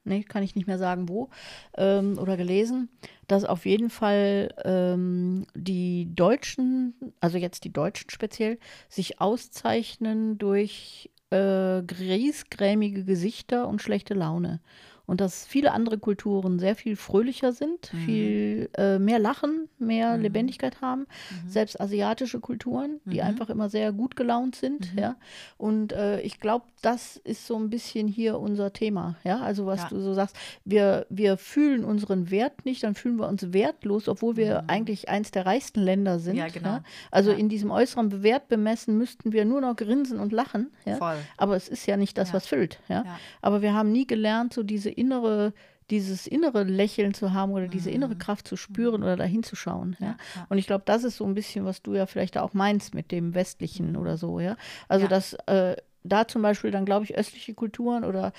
[0.04, 1.30] nee, kann ich nicht mehr sagen wo,
[1.78, 2.89] ähm, oder gelesen,
[3.28, 8.58] dass auf jeden Fall ähm, die Deutschen, also jetzt die Deutschen speziell,
[8.89, 14.60] sich auszeichnen durch äh, griesgrämige Gesichter und schlechte Laune.
[15.12, 20.80] Und dass viele andere Kulturen sehr viel fröhlicher sind, viel äh, mehr Lachen, mehr Lebendigkeit
[20.80, 21.06] haben.
[21.50, 24.93] Selbst asiatische Kulturen, die einfach immer sehr gut gelaunt sind.
[24.97, 25.17] Ja?
[25.58, 29.17] Und äh, ich glaube, das ist so ein bisschen hier unser Thema.
[29.26, 29.41] Ja?
[29.41, 29.89] Also was Ja.
[29.89, 34.38] du so sagst, wir, wir fühlen unseren Wert nicht, dann fühlen wir uns wertlos, obwohl
[34.38, 36.38] wir eigentlich eins der reichsten Länder sind.
[36.38, 36.80] Ja, genau.
[37.12, 37.38] Also Ja.
[37.38, 40.71] in diesem äußeren Wert bemessen müssten wir nur noch grinsen und lachen.
[40.86, 40.95] Ja?
[40.95, 41.17] Voll.
[41.36, 42.80] Aber es ist ja nicht das, was füllt.
[42.88, 43.04] Ja.
[43.41, 45.53] Aber wir haben nie gelernt, so diese innere,
[45.89, 49.97] dieses innere Lächeln zu haben oder diese innere Kraft zu spüren oder dahin zu schauen.
[49.99, 50.11] Ja?
[50.11, 50.15] Mhm.
[50.35, 50.45] ja.
[50.49, 53.11] Und ich glaube, das ist so ein bisschen, was du ja vielleicht auch meinst mit
[53.11, 54.39] dem Westlichen oder so.
[54.39, 54.55] Ja?
[54.87, 55.09] Also Ja.
[55.09, 58.31] dass äh, da zum Beispiel dann, glaube ich, östliche Kulturen oder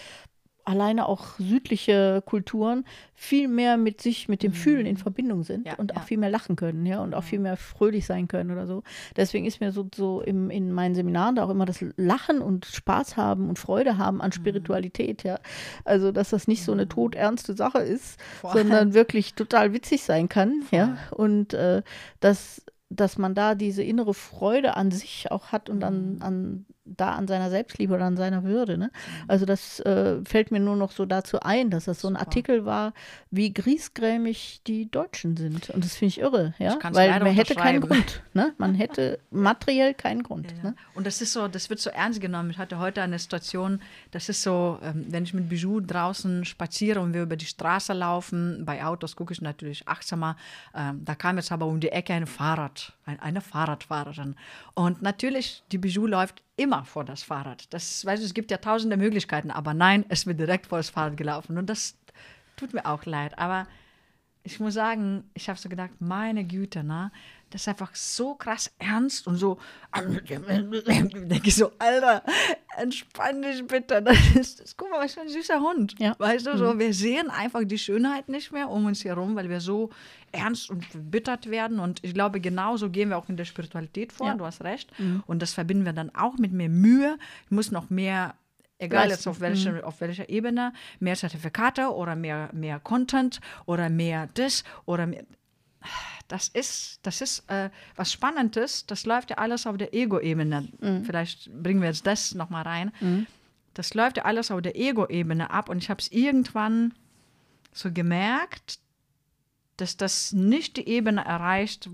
[0.64, 5.66] alleine auch südliche Kulturen viel mehr mit sich, mit dem Fühlen in Verbindung sind Mhm.
[5.66, 6.02] Ja, und auch ja.
[6.02, 8.82] viel mehr lachen können, ja, und auch viel mehr fröhlich sein können oder so.
[9.16, 12.66] Deswegen ist mir so, so im, in meinen Seminaren da auch immer das Lachen und
[12.66, 14.20] Spaß haben und Freude haben Mhm.
[14.22, 15.38] an Spiritualität, ja.
[15.84, 18.52] Also, dass das nicht so eine todernste Sache ist, Voll.
[18.52, 20.96] sondern wirklich total witzig sein kann, ja.
[21.10, 21.82] Und äh,
[22.20, 25.82] dass, dass man da diese innere Freude an sich auch hat und Mhm.
[25.84, 28.76] an, an da an seiner Selbstliebe oder an seiner Würde.
[28.76, 28.90] Ne?
[29.28, 32.26] Also das äh, fällt mir nur noch so dazu ein, dass das so ein Super.
[32.26, 32.92] Artikel war,
[33.30, 35.70] wie griesgrämig die Deutschen sind.
[35.70, 37.80] Und das finde ich irre, ja, weil man hätte keinen.
[37.80, 38.22] Grund.
[38.34, 38.52] Ne?
[38.58, 40.50] Man hätte materiell keinen Grund.
[40.50, 40.62] Ja, ja.
[40.70, 40.76] Ne?
[40.94, 42.50] Und das ist so, das wird so ernst genommen.
[42.50, 47.00] Ich hatte heute eine Situation, das ist so, ähm, wenn ich mit Bijou draußen spaziere
[47.00, 50.36] und wir über die Straße laufen, bei Autos gucke ich natürlich achtsamer.
[50.74, 54.36] Ähm, da kam jetzt aber um die Ecke ein Fahrrad, eine Fahrradfahrerin.
[54.74, 57.72] Und natürlich, die Bijou läuft immer vor das Fahrrad.
[57.72, 61.16] Das, weißt es gibt ja tausende Möglichkeiten, aber nein, es wird direkt vor das Fahrrad
[61.16, 61.58] gelaufen.
[61.58, 61.96] Und das
[62.56, 63.38] tut mir auch leid.
[63.38, 63.66] Aber
[64.44, 67.12] ich muss sagen, ich habe so gedacht, meine Güte, ne?
[67.52, 69.58] Das ist einfach so krass ernst und so.
[69.94, 72.22] denke ich so, Alter,
[72.76, 74.02] entspann dich bitte.
[74.12, 75.94] Das ist, das, guck mal, was für ein süßer Hund.
[75.98, 76.14] Ja.
[76.18, 79.60] Weißt du, so, wir sehen einfach die Schönheit nicht mehr um uns herum, weil wir
[79.60, 79.90] so
[80.32, 81.78] ernst und verbittert werden.
[81.78, 84.28] Und ich glaube, genauso gehen wir auch in der Spiritualität vor.
[84.28, 84.34] Ja.
[84.34, 84.90] Du hast recht.
[85.26, 87.18] Und das verbinden wir dann auch mit mehr Mühe.
[87.44, 88.34] Ich muss noch mehr
[88.82, 94.28] egal jetzt auf, welche, auf welcher Ebene, mehr Zertifikate oder mehr, mehr Content oder mehr
[94.34, 95.24] das oder mehr.
[96.32, 98.86] Das ist, das ist äh, was Spannendes.
[98.86, 100.66] Das läuft ja alles auf der Ego-Ebene.
[101.04, 102.90] Vielleicht bringen wir jetzt das nochmal rein.
[103.74, 105.68] Das läuft ja alles auf der Ego-Ebene ab.
[105.68, 106.94] Und ich habe es irgendwann
[107.74, 108.78] so gemerkt,
[109.76, 111.90] dass das nicht die Ebene erreicht,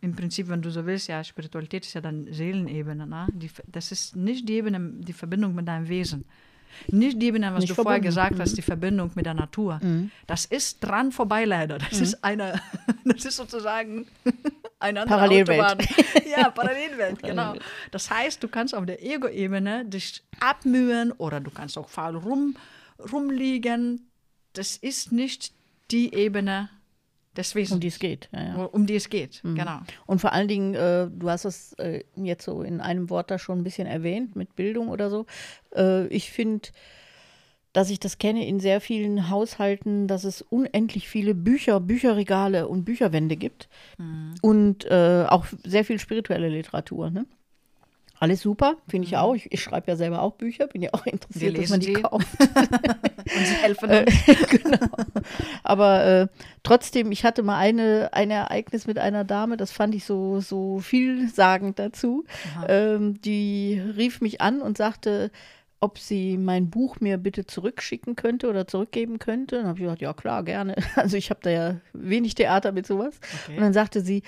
[0.00, 3.08] im Prinzip, wenn du so willst, ja, Spiritualität ist ja dann Seelenebene.
[3.08, 3.26] Ne?
[3.32, 6.26] Die, das ist nicht die Ebene, die Verbindung mit deinem Wesen.
[6.88, 8.06] Nicht die Ebene, was Nicht du vorher verbunden.
[8.06, 9.80] gesagt hast, die Verbindung mit der Natur.
[10.26, 11.78] Das ist dran vorbei leider.
[11.78, 12.60] Das ist eine,
[13.04, 14.06] das ist sozusagen
[14.78, 15.60] eine andere Parallelwelt.
[15.60, 15.86] Autobahn.
[16.30, 17.54] Ja, Parallelwelt, genau.
[17.90, 22.54] Das heißt, du kannst auf der Ego-Ebene dich abmühen oder du kannst auch faul rum,
[23.12, 24.08] rumliegen.
[24.52, 25.52] Das ist nicht
[25.90, 26.68] die Ebene
[27.38, 28.28] des Wesens, Um die es geht.
[28.32, 28.64] Ja, ja.
[28.64, 29.40] um die es geht.
[29.42, 29.78] Genau.
[30.06, 33.38] Und vor allen Dingen, äh, du hast es äh, jetzt so in einem Wort da
[33.38, 35.24] schon ein bisschen erwähnt, mit Bildung oder so.
[35.74, 36.68] Äh, ich finde,
[37.72, 42.84] dass ich das kenne in sehr vielen Haushalten, dass es unendlich viele Bücher, Bücherregale und
[42.84, 43.68] Bücherwände gibt.
[44.42, 47.10] Und äh, auch sehr viel spirituelle Literatur.
[47.10, 47.26] Ne?
[48.20, 49.34] Alles super, finde ich auch.
[49.34, 52.02] Ich, ich schreibe ja selber auch Bücher, bin ja auch interessiert, dass man die die.
[52.02, 52.26] kauft.
[52.40, 54.06] Und sie helfen Äh,
[54.50, 54.88] genau.
[55.62, 56.26] Aber äh,
[56.64, 60.80] trotzdem, ich hatte mal eine, ein Ereignis mit einer Dame, das fand ich so, so
[60.80, 62.24] vielsagend dazu.
[62.66, 65.30] Ähm, die rief mich an und sagte,
[65.80, 69.56] ob sie mein Buch mir bitte zurückschicken könnte oder zurückgeben könnte.
[69.56, 70.74] Dann habe ich gesagt, ja klar, gerne.
[70.96, 73.20] Also ich habe da ja wenig Theater mit sowas.
[73.44, 73.56] Okay.
[73.56, 74.22] Und dann sagte sie,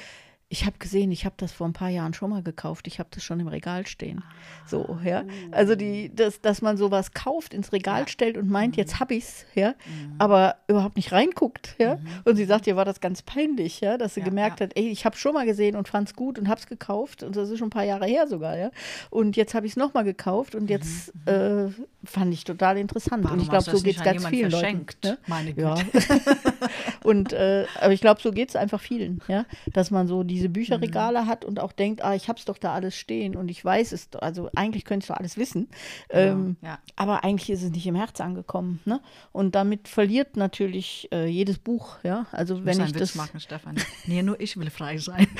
[0.53, 2.89] ich habe gesehen, ich habe das vor ein paar Jahren schon mal gekauft.
[2.89, 4.25] Ich habe das schon im Regal stehen.
[4.67, 5.23] So, ja.
[5.53, 8.09] Also die, das, dass man sowas kauft, ins Regal Ja.
[8.09, 9.75] stellt und meint, jetzt habe ich's, ja,
[10.19, 12.01] aber überhaupt nicht reinguckt, ja.
[12.25, 14.67] Und sie sagt, ihr war das ganz peinlich, ja, dass sie Ja, gemerkt ja.
[14.67, 17.49] hat, ey, ich habe schon mal gesehen und fand's gut und hab's gekauft und das
[17.49, 18.73] ist schon ein paar Jahre her sogar, ja.
[19.09, 21.69] Und jetzt habe ich es nochmal gekauft und jetzt äh,
[22.05, 23.23] fand ich total interessant.
[23.23, 25.05] Warum und ich glaube, so geht's nicht an ganz vielen verschenkt?
[25.05, 25.17] Leuten.
[25.17, 25.19] Ne?
[25.29, 25.53] Meine.
[25.55, 25.77] Güte.
[27.05, 30.40] und äh, aber ich glaube, so geht es einfach vielen, ja, dass man so diese
[30.49, 33.93] Bücherregale hat und auch denkt, ah, ich hab's doch da alles stehen und ich weiß
[33.93, 35.69] es, also eigentlich könntest du alles wissen,
[36.11, 36.79] ähm, ja.
[36.97, 39.01] aber eigentlich ist es nicht im Herz angekommen, ne?
[39.33, 43.15] Und damit verliert natürlich äh, jedes Buch, ja, also Wenn wenn ich ich Witz das,
[43.15, 43.77] machen, Stefan.
[44.07, 45.27] Nee, nur ich will frei sein.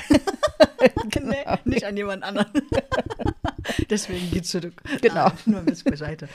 [1.21, 2.51] nee, nicht an jemand anderen.
[3.89, 4.81] Deswegen geht's zurück.
[5.01, 5.25] Genau.
[5.25, 6.27] Nein, nur Witz beiseite.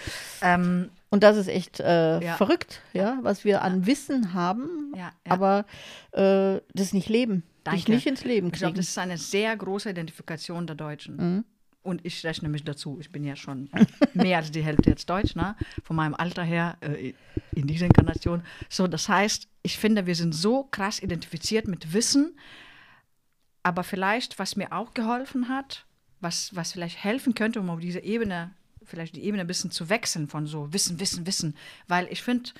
[0.43, 2.37] Ähm, und das ist echt äh, Ja.
[2.37, 4.93] verrückt, ja, was wir an Wissen haben,
[5.29, 5.65] aber
[6.13, 7.93] äh, das nicht leben, dich Danke.
[7.93, 8.77] nicht ins Leben ich glaube, kriegen.
[8.77, 11.17] das ist eine sehr große Identifikation der Deutschen.
[11.17, 11.45] Mhm.
[11.83, 12.99] Und ich rechne mich dazu.
[13.01, 13.71] Ich bin ja schon
[14.15, 15.55] mehr als die Hälfte jetzt Deutsch, ne?
[15.85, 17.13] von meinem Alter her äh,
[17.53, 18.43] in dieser Inkarnation.
[18.69, 22.37] So, das heißt, ich finde, wir sind so krass identifiziert mit Wissen,
[23.63, 25.87] aber vielleicht, was mir auch geholfen hat,
[26.21, 28.53] was, was vielleicht helfen könnte, um auf diese Ebene,
[28.85, 31.57] vielleicht die Ebene ein bisschen zu wechseln von so Wissen, Wissen, Wissen.
[31.87, 32.51] Weil ich finde,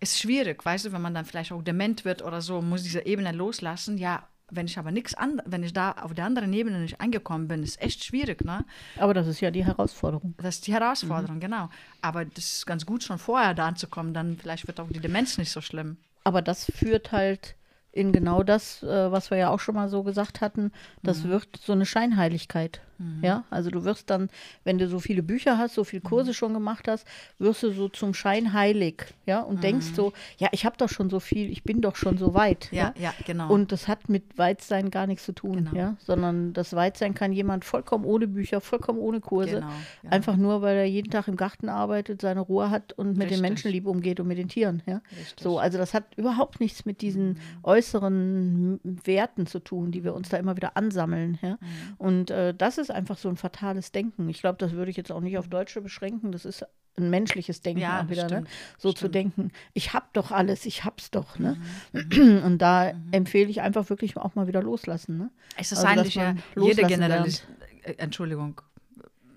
[0.00, 2.82] es ist schwierig, weißt du, wenn man dann vielleicht auch dement wird oder so, muss
[2.82, 3.98] diese Ebene loslassen.
[3.98, 7.48] Ja, wenn ich aber nichts an, wenn ich da auf der anderen Ebene nicht angekommen
[7.48, 8.64] bin, ist echt schwierig, ne?
[8.98, 10.34] aber das ist ja die Herausforderung.
[10.38, 11.68] Das ist die Herausforderung, genau.
[12.02, 15.38] Aber das ist ganz gut, schon vorher da anzukommen, dann vielleicht wird auch die Demenz
[15.38, 15.96] nicht so schlimm.
[16.24, 17.56] Aber das führt halt
[17.92, 21.58] in genau das, äh, was wir ja auch schon mal so gesagt hatten, das wird
[21.62, 22.80] so eine Scheinheiligkeit.
[23.22, 24.28] Ja, also du wirst dann,
[24.64, 27.06] wenn du so viele Bücher hast, so viele Kurse schon gemacht hast,
[27.38, 31.10] wirst du so zum Schein heilig, ja, und denkst so, ja, ich habe doch schon
[31.10, 32.68] so viel, ich bin doch schon so weit.
[32.72, 33.50] Ja, ja, genau.
[33.52, 35.74] Und das hat mit Weitsein gar nichts zu tun, Genau.
[35.74, 39.66] ja, sondern das Weitsein kann jemand vollkommen ohne Bücher, vollkommen ohne Kurse, Genau,
[40.02, 40.14] genau.
[40.14, 43.38] einfach nur, weil er jeden Tag im Garten arbeitet, seine Ruhe hat und mit Richtig.
[43.38, 45.00] den Menschen lieb umgeht und mit den Tieren, ja.
[45.18, 45.38] Richtig.
[45.40, 45.42] Mhm.
[45.42, 50.28] So, also das hat überhaupt nichts mit diesen äußeren Werten zu tun, die wir uns
[50.28, 51.52] da immer wieder ansammeln, ja.
[51.60, 51.94] Mhm.
[51.98, 54.28] Und äh, das ist einfach so ein fatales Denken.
[54.28, 56.32] Ich glaube, das würde ich jetzt auch nicht auf Deutsche beschränken.
[56.32, 56.64] Das ist
[56.96, 58.28] ein menschliches Denken Ja, auch wieder, ne?
[58.28, 59.14] stimmt, So zu stimmt.
[59.14, 61.56] denken, ich habe doch alles, ich hab's doch, ne?
[61.92, 62.42] Mhm.
[62.44, 65.30] Und da empfehle ich einfach wirklich auch mal wieder loslassen, ne?
[65.56, 67.46] es ist also, eigentlich ja man jede loslassen Generalist,
[67.82, 68.60] äh, Entschuldigung,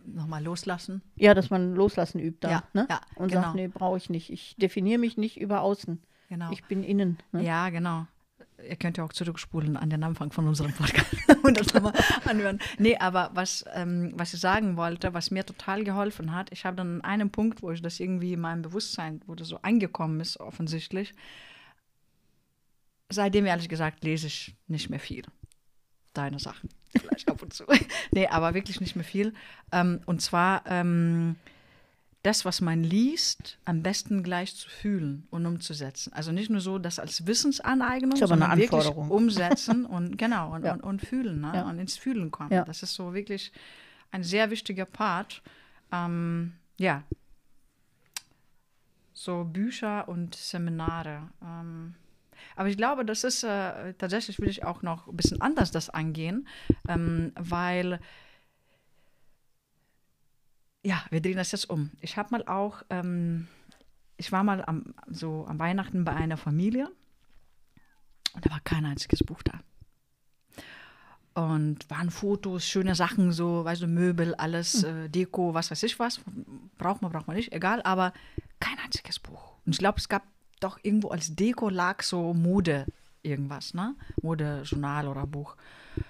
[0.06, 1.02] nochmal loslassen.
[1.16, 2.88] Ja, dass man loslassen übt da, Ja, ne?
[2.90, 3.42] ja, Und genau.
[3.44, 4.30] sagt, nee, brauche ich nicht.
[4.32, 6.02] Ich definiere mich nicht über außen.
[6.30, 6.52] Genau.
[6.52, 7.18] Ich bin innen.
[7.32, 7.44] Ne?
[7.44, 8.06] Ja, genau.
[8.68, 11.94] Ihr könnt ja auch zurückspulen an den Anfang von unserem Podcast und das nochmal
[12.26, 12.60] anhören.
[12.78, 16.78] Nee, aber was, ähm, was ich sagen wollte, was mir total geholfen hat, ich habe
[16.78, 20.20] dann an einem Punkt, wo ich das irgendwie in meinem Bewusstsein, wo das so angekommen
[20.20, 21.14] ist, offensichtlich,
[23.10, 25.24] seitdem ehrlich gesagt lese ich nicht mehr viel.
[26.14, 27.66] Deine Sachen, vielleicht ab und zu.
[28.12, 29.34] nee, aber wirklich nicht mehr viel.
[29.72, 31.36] Ähm, und zwar ähm,
[32.26, 36.12] das, was man liest, am besten gleich zu fühlen und umzusetzen.
[36.14, 40.74] Also nicht nur so, das als Wissensaneignung, sondern wirklich umsetzen und genau und, Ja.
[40.74, 41.52] und, und fühlen ne?
[41.54, 41.70] Ja.
[41.70, 42.52] und ins Fühlen kommen.
[42.52, 42.66] Ja.
[42.66, 43.52] Das ist so wirklich
[44.12, 45.44] ein sehr wichtiger Part.
[45.92, 47.04] Ähm, ja,
[49.14, 51.30] so Bücher und Seminare.
[51.44, 51.94] Ähm,
[52.56, 55.92] aber ich glaube, das ist äh, tatsächlich will ich auch noch ein bisschen anders das
[55.92, 56.48] angehen,
[56.88, 58.00] ähm, weil
[60.86, 61.92] ja, wir drehen das jetzt um.
[62.00, 63.48] Ich habe mal auch, ähm,
[64.18, 66.92] ich war mal am, so am Weihnachten bei einer Familie
[68.34, 69.60] und da war kein einziges Buch da.
[71.34, 76.00] Und waren Fotos, schöne Sachen, so, weißt du, Möbel, alles, äh, Deko, was weiß ich
[76.00, 76.22] was.
[76.78, 78.14] Braucht man, braucht man nicht, egal, aber
[78.60, 79.56] kein einziges Buch.
[79.66, 80.24] Und ich glaube, es gab
[80.60, 82.86] doch irgendwo als Deko lag so Mode
[83.24, 83.96] irgendwas, ne?
[84.22, 85.58] Modejournal oder Buch.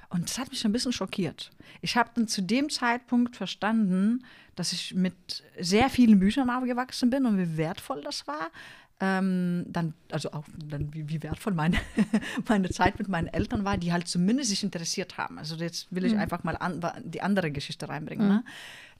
[0.10, 1.52] Und das hat mich ein bisschen schockiert.
[1.82, 4.24] Ich habe dann zu dem Zeitpunkt verstanden,
[4.56, 8.50] dass ich mit sehr vielen Büchern aufgewachsen bin und wie wertvoll das war.
[9.02, 11.78] Ähm, dann, also auch dann, wie, wie wertvoll meine,
[12.48, 15.38] meine Zeit mit meinen Eltern war, die halt zumindest sich interessiert haben.
[15.38, 18.28] Also jetzt will ich einfach mal an, die andere Geschichte reinbringen.
[18.28, 18.46] Ne?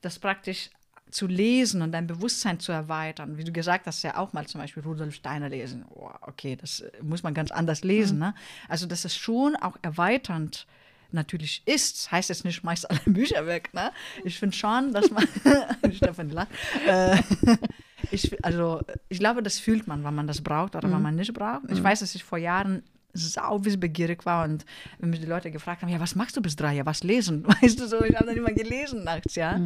[0.02, 0.70] Das praktisch
[1.12, 3.38] zu lesen und dein Bewusstsein zu erweitern.
[3.38, 5.86] Wie du gesagt hast, ja auch mal zum Beispiel Rudolf Steiner lesen.
[5.90, 8.20] Oh, okay, das äh, muss man ganz anders lesen.
[8.20, 8.34] Ne?
[8.68, 10.68] Also, dass es schon auch erweiternd
[11.12, 13.74] natürlich ist, heißt jetzt nicht, schmeißt alle Bücher weg.
[13.74, 13.92] Ne?
[14.24, 15.28] Ich finde schon, dass man,
[15.94, 16.50] Stefan lacht,
[16.88, 17.18] äh,
[18.12, 21.34] ich, also, ich glaube, das fühlt man, wann man das braucht oder wann man nicht
[21.34, 21.72] braucht.
[21.72, 22.84] Ich weiß, dass ich vor Jahren
[23.16, 24.66] sau wissbegierig war und
[25.00, 26.76] wenn mich die Leute gefragt haben, ja, was machst du bis drei?
[26.76, 27.46] Ja, was lesen?
[27.48, 29.60] Weißt du so, ich habe dann immer gelesen nachts, ja.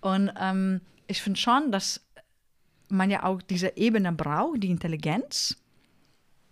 [0.00, 2.00] Und ähm, ich finde schon, dass
[2.88, 5.56] man ja auch diese Ebene braucht, die Intelligenz,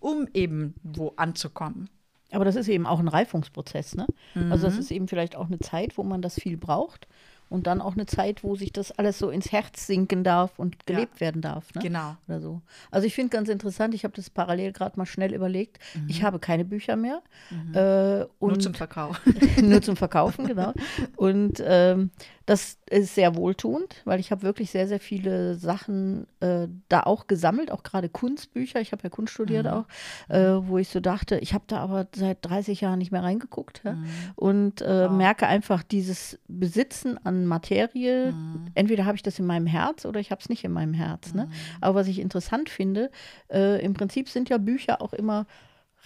[0.01, 1.91] um eben wo anzukommen.
[2.31, 4.07] Aber das ist eben auch ein Reifungsprozess, ne?
[4.35, 4.71] Also Mhm.
[4.71, 7.07] das ist eben vielleicht auch eine Zeit, wo man das viel braucht
[7.49, 10.87] und dann auch eine Zeit, wo sich das alles so ins Herz sinken darf und
[10.87, 11.81] gelebt werden darf, ne?
[11.83, 12.17] Genau.
[12.27, 12.61] Oder so.
[12.91, 15.79] Also ich finde ganz interessant, ich habe das parallel gerade mal schnell überlegt.
[16.09, 17.23] Ich habe keine Bücher mehr.
[17.75, 18.27] Äh, Mhm.
[18.41, 19.21] Nur zum Verkauf.
[19.63, 20.73] nur zum Verkaufen, genau.
[21.17, 22.11] Und ähm,
[22.49, 27.27] das ist sehr wohltuend, weil ich habe wirklich sehr, sehr viele Sachen äh, da auch
[27.27, 28.81] gesammelt, auch gerade Kunstbücher.
[28.81, 29.85] Ich habe ja Kunst studiert auch,
[30.31, 33.83] äh, wo ich so dachte, ich habe da aber seit 30 Jahren nicht mehr reingeguckt.
[33.85, 33.99] Ja?
[34.35, 38.33] Und äh, merke einfach dieses Besitzen an Materie,
[38.75, 41.35] entweder habe ich das in meinem Herz oder ich habe es nicht in meinem Herz.
[41.35, 41.51] Ne?
[41.83, 43.11] Aber was ich interessant finde,
[43.53, 45.47] äh, im Prinzip sind ja Bücher auch immer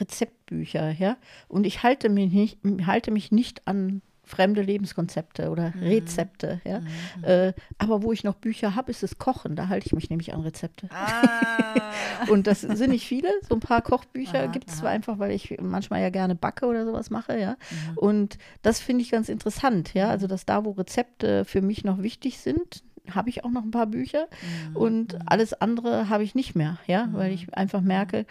[0.01, 1.19] Rezeptbücher, ja.
[1.47, 6.81] Und ich halte mich nicht, halte mich nicht an fremde Lebenskonzepte oder Rezepte, ja.
[7.23, 9.57] Äh, aber wo ich noch Bücher habe, ist das Kochen.
[9.57, 10.89] Da halte ich mich nämlich an Rezepte.
[10.91, 11.93] Ah.
[12.31, 13.29] Und das sind nicht viele.
[13.47, 16.87] So ein paar Kochbücher gibt es zwar einfach, weil ich manchmal ja gerne backe oder
[16.87, 17.57] sowas mache, ja.
[17.95, 20.09] Und das finde ich ganz interessant, ja.
[20.09, 23.71] Also, dass da, wo Rezepte für mich noch wichtig sind, habe ich auch noch ein
[23.71, 24.29] paar Bücher
[24.75, 28.27] und alles andere habe ich nicht mehr, ja, weil ich einfach merke,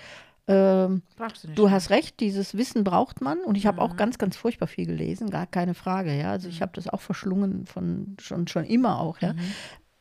[0.48, 1.60] ähm, Brauchst du nicht.
[1.60, 4.86] Du hast recht, dieses Wissen braucht man und ich habe auch ganz, ganz furchtbar viel
[4.86, 6.32] gelesen, gar keine Frage, ja.
[6.32, 9.36] Also ich habe das auch verschlungen von schon, schon immer auch, ja.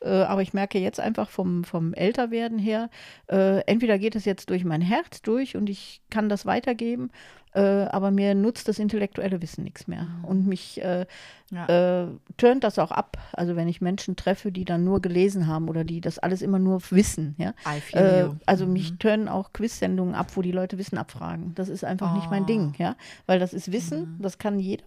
[0.02, 2.88] Äh, aber ich merke jetzt einfach vom, vom Älterwerden her,
[3.30, 7.10] äh, entweder geht es jetzt durch mein Herz durch und ich kann das weitergeben,
[7.52, 10.02] äh, aber mir nutzt das intellektuelle Wissen nichts mehr.
[10.02, 10.24] Mhm.
[10.24, 11.06] Und mich äh,
[11.52, 12.04] Ja.
[12.04, 13.18] äh, turnt das auch ab.
[13.32, 16.60] Also wenn ich Menschen treffe, die dann nur gelesen haben oder die das alles immer
[16.60, 17.54] nur wissen, ja.
[17.92, 18.98] Äh, also mich Mhm.
[19.00, 21.52] turnen auch Quiz-Sendungen ab, wo die Leute Wissen abfragen.
[21.56, 22.46] Das ist einfach nicht mein Oh.
[22.46, 22.94] Ding, ja.
[23.26, 24.84] Weil das ist Wissen, das kann jeder.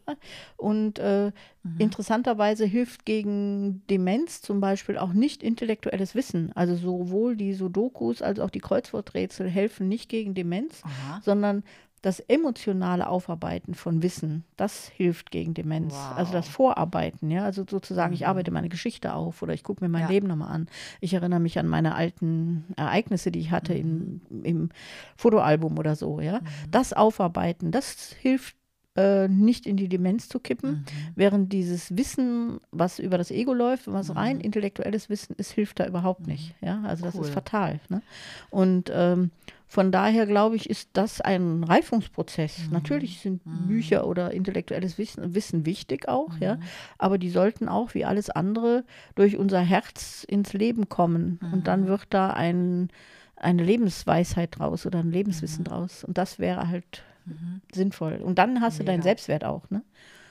[0.55, 1.31] Und äh,
[1.79, 6.51] interessanterweise hilft gegen Demenz zum Beispiel auch nicht intellektuelles Wissen.
[6.55, 11.19] Also sowohl die Sudokus als auch die Kreuzworträtsel helfen nicht gegen Demenz, Aha.
[11.23, 11.63] sondern
[12.03, 15.93] das emotionale Aufarbeiten von Wissen, das hilft gegen Demenz.
[15.93, 16.17] Wow.
[16.17, 17.45] Also das Vorarbeiten, ja.
[17.45, 18.27] Also sozusagen, ich Mhm.
[18.27, 20.07] arbeite meine Geschichte auf oder ich gucke mir mein Ja.
[20.09, 20.67] Leben nochmal an.
[20.99, 24.21] Ich erinnere mich an meine alten Ereignisse, die ich hatte Mhm.
[24.29, 24.69] im, im
[25.15, 26.41] Fotoalbum oder so, ja.
[26.69, 28.57] Das Aufarbeiten, das hilft
[28.95, 30.83] äh, nicht in die Demenz zu kippen, Mhm.
[31.15, 35.87] während dieses Wissen, was über das Ego läuft, was rein intellektuelles Wissen ist, hilft da
[35.87, 36.53] überhaupt nicht.
[36.61, 37.19] Ja, also das Mhm.
[37.21, 37.25] Cool.
[37.27, 37.79] ist fatal.
[37.89, 38.01] Ne?
[38.51, 39.31] Und ähm,
[39.67, 42.67] von daher glaube ich, ist das ein Reifungsprozess.
[42.67, 42.73] Mhm.
[42.73, 46.59] Natürlich sind Bücher oder intellektuelles Wissen, Wissen wichtig auch, ja, Mhm.
[46.99, 48.83] aber die sollten auch wie alles andere
[49.15, 51.63] durch unser Herz ins Leben kommen und Mhm.
[51.63, 52.89] dann wird da ein
[53.35, 56.03] eine Lebensweisheit draus oder ein Lebenswissen draus.
[56.05, 57.03] Und das wäre halt
[57.73, 58.15] sinnvoll.
[58.15, 59.03] Und dann hast du deinen Mega.
[59.03, 59.83] Selbstwert auch, ne?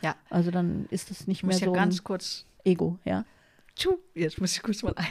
[0.03, 0.17] Ja.
[0.31, 3.25] Also dann ist es nicht Ich mehr muss ja so ein ganz kurz Ego, ja.
[3.77, 5.07] Tschu, jetzt muss ich kurz mal ein.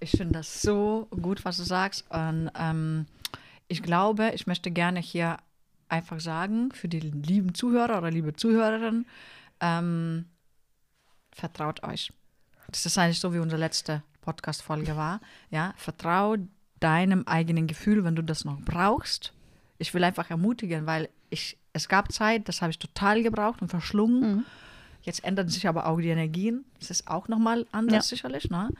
[0.00, 2.04] Ich finde das so gut, was du sagst.
[2.10, 3.06] Und ähm,
[3.68, 5.36] ich glaube, ich möchte gerne hier
[5.88, 9.06] einfach sagen, für die lieben Zuhörer oder liebe Zuhörerinnen,
[9.60, 10.24] ähm,
[11.32, 12.12] vertraut euch.
[12.68, 15.20] Das ist eigentlich so, wie unsere letzte Podcast-Folge war.
[15.50, 16.36] Ja, vertrau
[16.80, 19.32] deinem eigenen Gefühl, wenn du das noch brauchst.
[19.82, 23.68] Ich will einfach ermutigen, weil ich, es gab Zeit, das habe ich total gebraucht und
[23.68, 24.44] verschlungen.
[25.02, 26.64] Jetzt ändern sich aber auch die Energien.
[26.78, 28.16] Das ist auch nochmal anders Ja.
[28.16, 28.48] sicherlich.
[28.48, 28.70] Ne?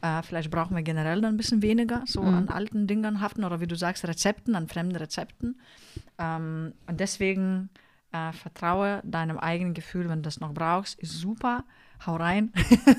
[0.00, 3.60] Äh, vielleicht brauchen wir generell dann ein bisschen weniger so an alten Dingen haften oder
[3.60, 5.60] wie du sagst, Rezepten, an fremden Rezepten.
[6.18, 7.68] Ähm, und deswegen
[8.12, 11.64] äh, vertraue deinem eigenen Gefühl, wenn du das noch brauchst, ist super.
[12.06, 12.52] Hau rein.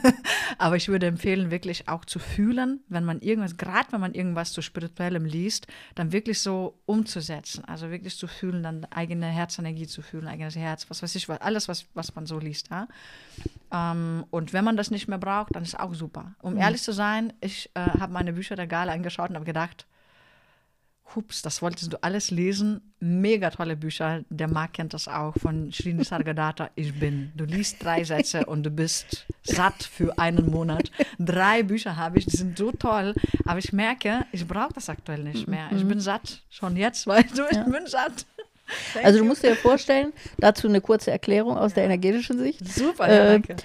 [0.58, 4.54] Aber ich würde empfehlen, wirklich auch zu fühlen, wenn man irgendwas, gerade wenn man irgendwas
[4.54, 7.66] zu Spirituellem liest, dann wirklich so umzusetzen.
[7.66, 11.42] Also wirklich zu fühlen, dann eigene Herzenergie zu fühlen, eigenes Herz, was weiß ich, was-
[11.42, 12.70] alles, was, was man so liest.
[12.70, 12.88] Ja?
[13.72, 16.36] Ähm, und wenn man das nicht mehr braucht, dann ist auch super.
[16.42, 19.86] Um ehrlich zu sein, ich äh, habe meine Bücher der Gala angeschaut und habe gedacht,
[21.16, 22.94] Hups, das wolltest du alles lesen.
[23.00, 24.24] Mega tolle Bücher.
[24.30, 26.70] Der Marc kennt das auch von Srini Sargadatta.
[26.76, 27.32] Ich bin.
[27.36, 30.90] Du liest drei Sätze und du bist satt für einen Monat.
[31.20, 33.14] Drei Bücher habe ich, die sind so toll.
[33.46, 35.70] Aber ich merke, ich brauche das aktuell nicht mehr.
[35.76, 36.42] Ich bin satt.
[36.50, 38.26] Schon jetzt, weißt du, ich bin satt.
[38.94, 42.66] Thank Also du musst dir vorstellen, dazu eine kurze Erklärung aus der energetischen Sicht.
[42.66, 43.56] Super, ja, Äh, danke.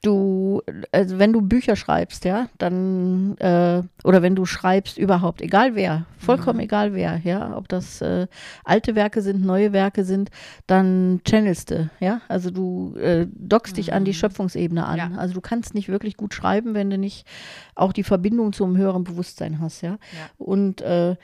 [0.00, 5.74] Du, also wenn du Bücher schreibst, ja, dann, äh, oder wenn du schreibst überhaupt, egal
[5.74, 8.28] wer, vollkommen egal wer, ja, ob das äh,
[8.62, 10.30] alte Werke sind, neue Werke sind,
[10.68, 14.98] dann channelst du, ja, also du äh, dockst dich an die Schöpfungsebene an.
[14.98, 15.10] Ja.
[15.16, 17.26] Also du kannst nicht wirklich gut schreiben, wenn du nicht
[17.74, 19.90] auch die Verbindung zum höheren Bewusstsein hast, ja.
[19.90, 19.98] Ja.
[20.38, 21.16] Und äh,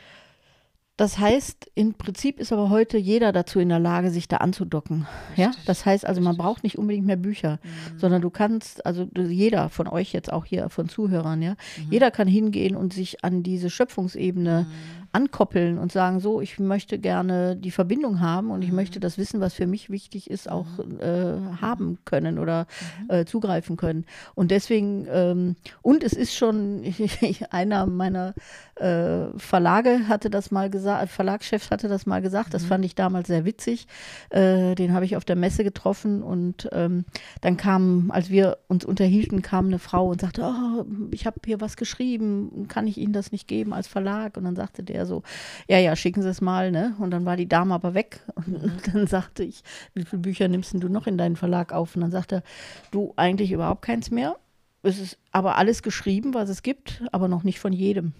[0.96, 5.06] das heißt, im Prinzip ist aber heute jeder dazu in der Lage, sich da anzudocken.
[5.36, 7.58] Ja, Richtig, das heißt also, man braucht nicht unbedingt mehr Bücher,
[7.96, 11.56] sondern du kannst, also du- jeder von euch jetzt auch hier von Zuhörern, ja,
[11.90, 14.66] jeder kann hingehen und sich an diese Schöpfungsebene
[15.12, 19.40] ankoppeln und sagen, so, ich möchte gerne die Verbindung haben und ich möchte das Wissen,
[19.40, 20.66] was für mich wichtig ist, auch
[20.98, 22.66] äh, haben können oder
[23.08, 24.06] äh, zugreifen können.
[24.34, 26.82] Und deswegen, ähm, und es ist schon,
[27.50, 28.34] einer meiner
[28.76, 33.28] äh, Verlage hatte das mal gesagt, Verlagschef hatte das mal gesagt, das fand ich damals
[33.28, 33.86] sehr witzig.
[34.30, 37.04] Äh, den habe ich auf der Messe getroffen und ähm,
[37.40, 41.60] dann kam, als wir uns unterhielten, kam eine Frau und sagte, oh, ich habe hier
[41.60, 44.36] was geschrieben, kann ich Ihnen das nicht geben als Verlag?
[44.36, 45.22] Und dann sagte der so,
[45.68, 46.94] ja, ja, schicken Sie es mal, ne?
[46.98, 48.20] Und dann war die Dame aber weg.
[48.34, 49.62] Und dann sagte ich,
[49.94, 51.94] wie viele Bücher nimmst denn du noch in deinen Verlag auf?
[51.94, 52.42] Und dann sagte er,
[52.90, 54.36] du, eigentlich überhaupt keins mehr.
[54.82, 58.12] Es ist aber alles geschrieben, was es gibt, aber noch nicht von jedem.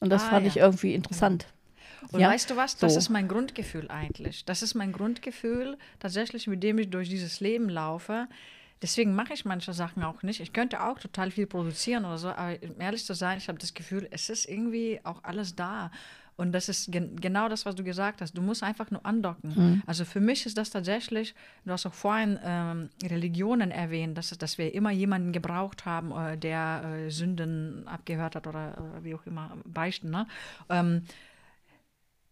[0.00, 0.50] Und das Ah, fand ja.
[0.52, 1.46] ich irgendwie interessant.
[2.12, 2.76] Und Ja, weißt du was?
[2.76, 2.98] Das so.
[2.98, 4.44] ist mein Grundgefühl eigentlich.
[4.44, 8.28] Das ist mein Grundgefühl, tatsächlich, mit dem ich durch dieses Leben laufe.
[8.82, 10.40] Deswegen mache ich manche Sachen auch nicht.
[10.40, 13.58] Ich könnte auch total viel produzieren oder so, aber um ehrlich zu sein, ich habe
[13.58, 15.90] das Gefühl, es ist irgendwie auch alles da.
[16.36, 18.36] Und das ist gen genau das, was du gesagt hast.
[18.36, 19.82] Du musst einfach nur andocken.
[19.86, 24.58] Also für mich ist das tatsächlich, du hast auch vorhin ähm, Religionen erwähnt, dass, dass
[24.58, 29.26] wir immer jemanden gebraucht haben, äh, der äh, Sünden abgehört hat oder, oder wie auch
[29.26, 30.10] immer, beichten.
[30.10, 30.26] Ne?
[30.68, 31.02] Ähm,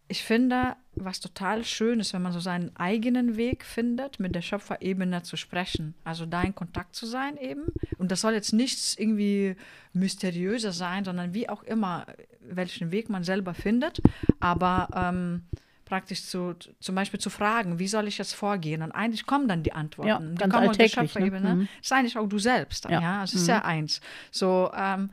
[0.09, 4.41] ich finde, was total schön ist, wenn man so seinen eigenen Weg findet, mit der
[4.41, 5.95] Schöpferebene zu sprechen.
[6.03, 7.63] Also da in Kontakt zu sein eben.
[7.97, 9.55] Und das soll jetzt nichts irgendwie
[9.93, 12.05] mysteriöser sein, sondern wie auch immer,
[12.47, 14.01] welchen Weg man selber findet.
[14.39, 15.43] Aber ähm,
[15.85, 18.81] praktisch zu, zum Beispiel zu fragen, wie soll ich jetzt vorgehen?
[18.81, 20.09] Und eigentlich kommen dann die Antworten.
[20.09, 20.89] Ja, die kommen aus der ne?
[20.89, 21.55] Schöpferebene.
[21.55, 21.67] Mhm.
[21.77, 22.85] Das ist eigentlich auch du selbst.
[22.85, 23.01] Dann, Ja.
[23.01, 23.23] ja.
[23.23, 24.01] Es ist ja eins.
[24.31, 25.09] So, ähm,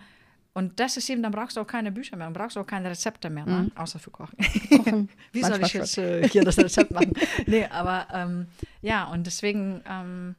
[0.53, 2.67] und das ist eben, dann brauchst du auch keine Bücher mehr, dann brauchst du auch
[2.67, 3.71] keine Rezepte mehr, ne?
[3.77, 4.37] außer für Kochen.
[5.33, 7.13] Wie soll ich jetzt äh, hier das Rezept machen?
[7.47, 8.47] nee, aber ähm,
[8.83, 10.35] ja, und deswegen ähm,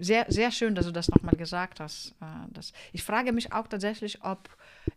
[0.00, 2.14] sehr, sehr schön, dass du das nochmal gesagt hast.
[2.20, 2.60] Äh,
[2.92, 4.48] ich frage mich auch tatsächlich, ob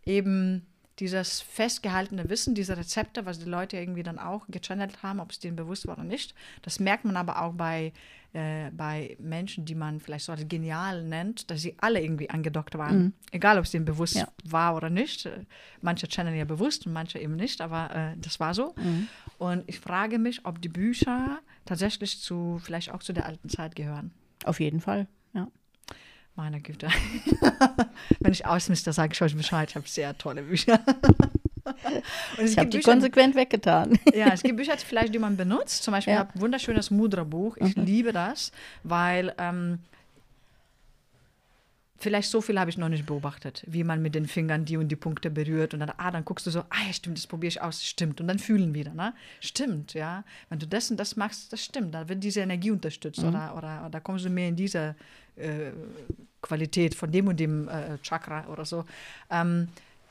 [0.04, 0.66] eben
[0.98, 5.38] dieses festgehaltene Wissen, diese Rezepte, was die Leute irgendwie dann auch gechannelt haben, ob es
[5.38, 6.34] denen bewusst war oder nicht.
[6.62, 7.92] Das merkt man aber auch bei,
[8.32, 12.76] äh, bei Menschen, die man vielleicht so als genial nennt, dass sie alle irgendwie angedockt
[12.78, 13.12] waren.
[13.30, 14.28] Egal, ob es denen bewusst Ja.
[14.44, 15.26] war oder nicht.
[15.26, 15.44] Äh,
[15.82, 18.74] Manche channeln ja bewusst und manche eben nicht, aber äh, das war so.
[19.38, 23.76] Und ich frage mich, ob die Bücher tatsächlich zu, vielleicht auch zu der alten Zeit
[23.76, 24.12] gehören.
[24.44, 25.48] Auf jeden Fall, ja.
[26.36, 26.88] Meine Güte.
[28.20, 29.70] Wenn ich ausmiste, sage ich euch Bescheid.
[29.70, 30.80] Ich habe sehr tolle Bücher.
[32.38, 33.98] Ich habe die Bücher, konsequent weggetan.
[34.14, 35.82] ja, es gibt Bücher vielleicht, die man benutzt.
[35.82, 36.20] Zum Beispiel Ja.
[36.20, 37.56] ich habe ein wunderschönes Mudra-Buch.
[37.56, 38.52] Ich liebe das,
[38.84, 39.80] weil ähm,
[41.98, 44.88] vielleicht so viel habe ich noch nicht beobachtet, wie man mit den Fingern die und
[44.88, 47.48] die Punkte berührt und dann, ah, dann guckst du so, ah, ja, stimmt, das probiere
[47.48, 48.20] ich aus, stimmt.
[48.20, 49.14] Und dann fühlen wieder, ne?
[49.40, 50.24] Stimmt, ja.
[50.48, 53.86] Wenn du das und das machst, das stimmt, da wird diese Energie unterstützt oder, oder,
[53.86, 54.94] oder kommst du mehr in diese
[55.36, 55.70] äh,
[56.42, 58.84] Qualität von dem und dem äh, Chakra oder so.
[59.30, 59.68] Ähm,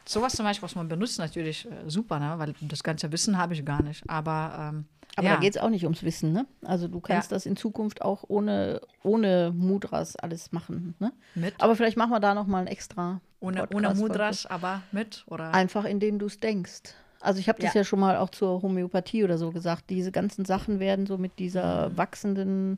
[0.08, 2.34] sowas zum Beispiel, was man benutzt, natürlich äh, super, ne?
[2.38, 4.04] weil das ganze Wissen habe ich gar nicht.
[4.10, 4.86] Aber, ähm,
[5.16, 5.36] Aber ja.
[5.36, 6.46] da geht es auch nicht ums Wissen, ne?
[6.64, 7.36] Also du kannst Ja.
[7.38, 11.12] das in Zukunft auch ohne, ohne Mudras alles machen, ne?
[11.36, 13.94] mit, Aber vielleicht machen wir da noch mal ein extra ohne, ohne.
[13.96, 15.54] Mudras, aber mit, oder?
[15.54, 16.94] Einfach indem du es denkst.
[17.26, 17.82] Also ich habe das Ja.
[17.82, 17.86] ja.
[17.86, 19.90] schon mal auch zur Homöopathie oder so gesagt.
[19.90, 21.98] Diese ganzen Sachen werden so mit dieser Mhm.
[21.98, 22.78] wachsenden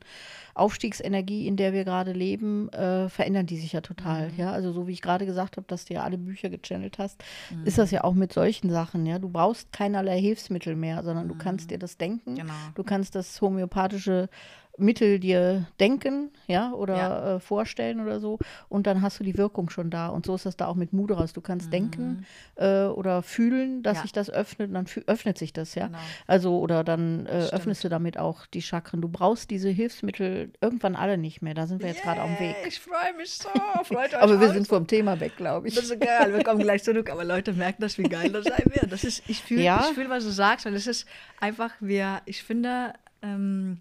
[0.56, 4.30] Aufstiegsenergie, in der wir gerade leben, äh, verändern die sich ja total.
[4.30, 4.38] Mhm.
[4.38, 7.22] Ja, also so wie ich gerade gesagt habe, dass du ja alle Bücher gechannelt hast,
[7.64, 7.82] ist Mhm.
[7.82, 9.06] das ja auch mit solchen Sachen.
[9.06, 12.36] Ja, du brauchst keinerlei Hilfsmittel mehr, sondern du kannst dir das denken.
[12.36, 12.54] Genau.
[12.76, 14.30] Du kannst das homöopathische
[14.78, 17.36] Mittel dir denken, ja, oder Ja.
[17.36, 18.38] Äh, vorstellen oder so.
[18.70, 20.08] Und dann hast du die Wirkung schon da.
[20.10, 21.34] Und so ist das da auch mit Mudras.
[21.34, 22.26] Du kannst denken
[22.56, 23.98] äh, oder fühlen, dass Mhm.
[23.98, 24.02] Ja.
[24.04, 25.88] sich das öffnet und dann öffnet sich das, ja.
[25.88, 25.98] Genau.
[26.28, 29.02] Also, oder dann äh, öffnest du damit auch die Chakren.
[29.02, 31.54] Du brauchst diese Hilfsmittel irgendwann alle nicht mehr.
[31.56, 32.56] Da sind wir jetzt gerade auf dem Weg.
[32.68, 33.50] Ich freue mich so.
[33.84, 34.54] Freut euch Aber wir auch.
[34.54, 35.76] sind vom Thema weg, glaube ich.
[35.76, 38.64] Das ist geil, wir kommen gleich zurück, aber Leute merken das, wie geil das sein
[38.74, 38.92] wird.
[38.92, 39.86] Das ist, ich fühle, Ja.
[39.90, 41.08] ich fühl, was du sagst, weil es ist
[41.42, 43.80] einfach, wir, ich finde, ähm,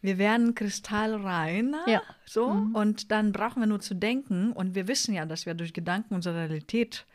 [0.00, 2.02] wir werden kristallreiner, Ja.
[2.24, 5.72] so, und dann brauchen wir nur zu denken und wir wissen ja, dass wir durch
[5.72, 7.06] Gedanken unsere Realität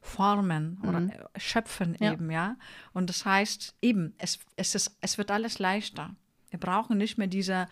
[0.00, 2.12] formen oder äh, schöpfen Ja.
[2.12, 2.56] eben, ja.
[2.92, 6.10] Und das heißt eben, es, es, ist, es wird alles leichter.
[6.50, 7.66] Wir brauchen nicht mehr diese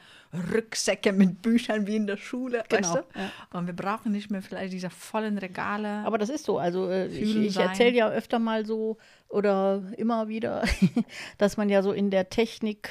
[0.55, 3.18] Rucksäcke mit Büchern wie in der Schule, Genau, weißt du?
[3.18, 3.31] ja.
[3.59, 6.03] Und wir brauchen nicht mehr vielleicht diese vollen Regale.
[6.07, 6.59] Aber das ist so.
[6.59, 8.97] Also äh, ich, ich erzähle ja öfter mal so
[9.29, 10.64] oder immer wieder,
[11.39, 12.89] dass man ja so in der Technik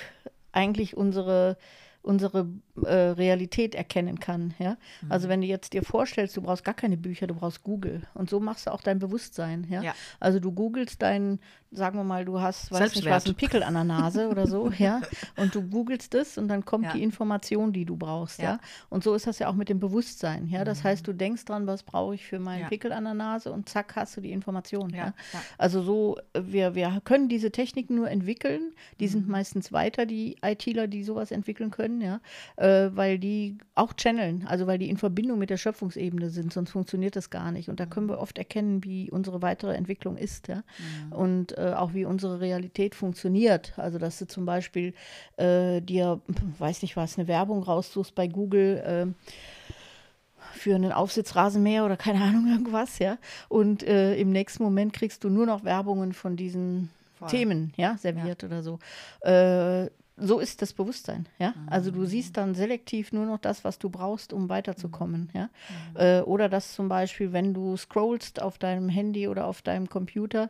[0.52, 1.58] eigentlich unsere
[2.02, 2.48] unsere
[2.86, 4.54] äh, Realität erkennen kann.
[4.60, 4.78] Ja?
[5.10, 5.32] Also Mhm.
[5.32, 8.02] wenn du jetzt dir vorstellst, du brauchst gar keine Bücher, du brauchst Google.
[8.14, 9.66] Und so machst du auch dein Bewusstsein.
[9.70, 9.82] Ja?
[9.82, 9.94] Ja.
[10.20, 11.40] Also du googelst dein,
[11.72, 14.72] sagen wir mal, du hast, weiß nicht was, einen Pickel an der Nase oder so,
[14.78, 15.02] ja.
[15.38, 16.94] Und du googelst es und dann kommt Ja.
[16.94, 18.46] die Information, die du brauchst, ja.
[18.46, 18.54] Ja.
[18.56, 18.60] Mhm.
[18.90, 20.64] Und so ist das ja auch mit dem Bewusstsein, ja.
[20.64, 22.68] Das heißt, du denkst dran, was brauche ich für meinen Ja.
[22.70, 24.90] Pickel an der Nase und zack, hast du die Information.
[24.94, 25.14] Ja.
[25.58, 28.74] Also so, äh, wir, wir können diese Techniken nur entwickeln.
[29.00, 29.32] Die sind Mhm.
[29.32, 32.20] meistens weiter, die ITler, die sowas entwickeln können, ja.
[32.70, 36.72] Äh, weil die auch channeln, also weil die in Verbindung mit der Schöpfungsebene sind, sonst
[36.72, 37.70] funktioniert das gar nicht.
[37.70, 40.64] Und da können wir oft erkennen, wie unsere weitere Entwicklung ist, ja.
[41.10, 43.74] Und äh, auch wie unsere Realität funktioniert.
[43.78, 44.94] Also dass du zum Beispiel
[45.38, 46.22] äh, dir,
[46.60, 49.16] weiß nicht was, eine Werbung raussuchst bei Google, ähm,
[50.54, 53.18] für einen Aufsitzrasenmäher oder keine Ahnung irgendwas, ja.
[53.48, 56.90] Und äh, im nächsten Moment kriegst du nur noch Werbungen von diesen
[57.20, 57.30] Voll.
[57.30, 58.80] Themen, ja, serviert oder so.
[59.22, 59.90] Äh,
[60.20, 61.54] so ist das Bewusstsein, ja.
[61.68, 65.50] Also du siehst dann selektiv nur noch das, was du brauchst, um weiterzukommen, ja.
[65.96, 70.50] Äh, oder dass zum Beispiel, wenn du scrollst auf deinem Handy oder auf deinem Computer,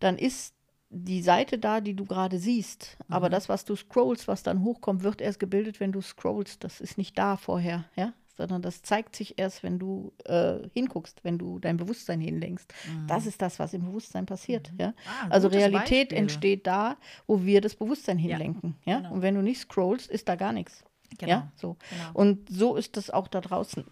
[0.00, 0.54] dann ist
[0.90, 2.98] die Seite da, die du gerade siehst.
[3.08, 6.62] Aber das, was du scrollst, was dann hochkommt, wird erst gebildet, wenn du scrollst.
[6.64, 8.12] Das ist nicht da vorher, ja.
[8.36, 12.72] Sondern das zeigt sich erst, wenn du äh, hinguckst, wenn du dein Bewusstsein hinlenkst.
[13.06, 14.94] Das ist das, was im Bewusstsein passiert, ja.
[15.06, 16.18] Ah, also Realität Beispiel.
[16.18, 18.98] entsteht da, wo wir das Bewusstsein hinlenken, ja.
[18.98, 19.12] genau.
[19.12, 20.82] Und wenn du nicht scrollst, ist da gar nichts.
[21.18, 21.76] Genau, Ja, so.
[21.90, 22.10] genau.
[22.14, 23.84] Und so ist das auch da draußen.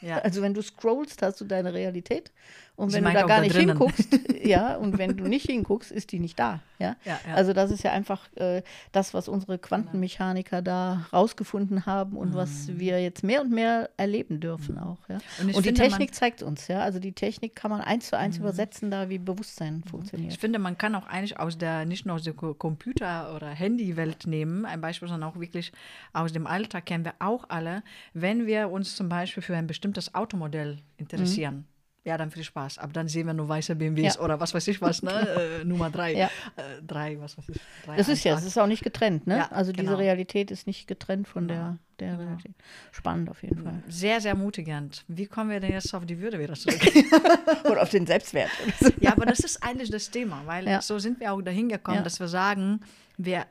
[0.00, 0.18] Ja.
[0.24, 2.32] Also wenn du scrollst, hast du deine Realität
[2.76, 3.68] Und wenn du da gar da nicht drinnen.
[3.78, 4.08] hinguckst,
[4.44, 6.60] ja, und wenn du nicht hinguckst, ist die nicht da.
[6.80, 6.96] Ja?
[7.04, 7.34] Ja, ja.
[7.34, 12.66] Also das ist ja einfach äh, das, was unsere Quantenmechaniker da rausgefunden haben und was
[12.76, 14.98] wir jetzt mehr und mehr erleben dürfen auch.
[15.08, 15.18] Ja?
[15.40, 15.48] Mhm.
[15.50, 16.80] Und Und, die Technik zeigt uns, ja.
[16.80, 20.32] Also die Technik kann man eins zu eins übersetzen, da wie Bewusstsein funktioniert.
[20.32, 23.50] Ich finde, man kann auch eigentlich aus der, nicht nur aus der Co- Computer- oder
[23.50, 25.72] Handywelt nehmen, ein Beispiel, sondern auch wirklich
[26.12, 30.12] aus dem Alltag kennen wir auch alle, wenn wir uns zum Beispiel für ein bestimmtes
[30.14, 31.66] Automodell interessieren.
[32.06, 32.78] Ja, dann viel Spaß.
[32.78, 34.20] Aber dann sehen wir nur weiße BMWs Ja.
[34.20, 35.60] oder was weiß ich was, ne?
[35.60, 36.12] äh, Nummer drei.
[36.14, 36.26] Ja.
[36.56, 37.56] Äh, drei, was weiß ich.
[37.86, 39.38] Drei, Das ist ja, es ist auch nicht getrennt, ne?
[39.38, 39.82] Ja, also genau.
[39.84, 42.22] diese Realität ist nicht getrennt von Genau, der, der genau.
[42.24, 42.54] Realität.
[42.92, 43.82] Spannend auf jeden Fall.
[43.88, 45.02] Sehr, sehr mutigend.
[45.08, 46.78] Wie kommen wir denn jetzt auf die Würde wieder zurück?
[47.64, 48.50] Oder auf den Selbstwert.
[49.00, 52.20] Ja, aber das ist eigentlich das Thema, weil so sind wir auch dahin gekommen, dass
[52.20, 52.80] wir sagen,
[53.16, 53.46] wir,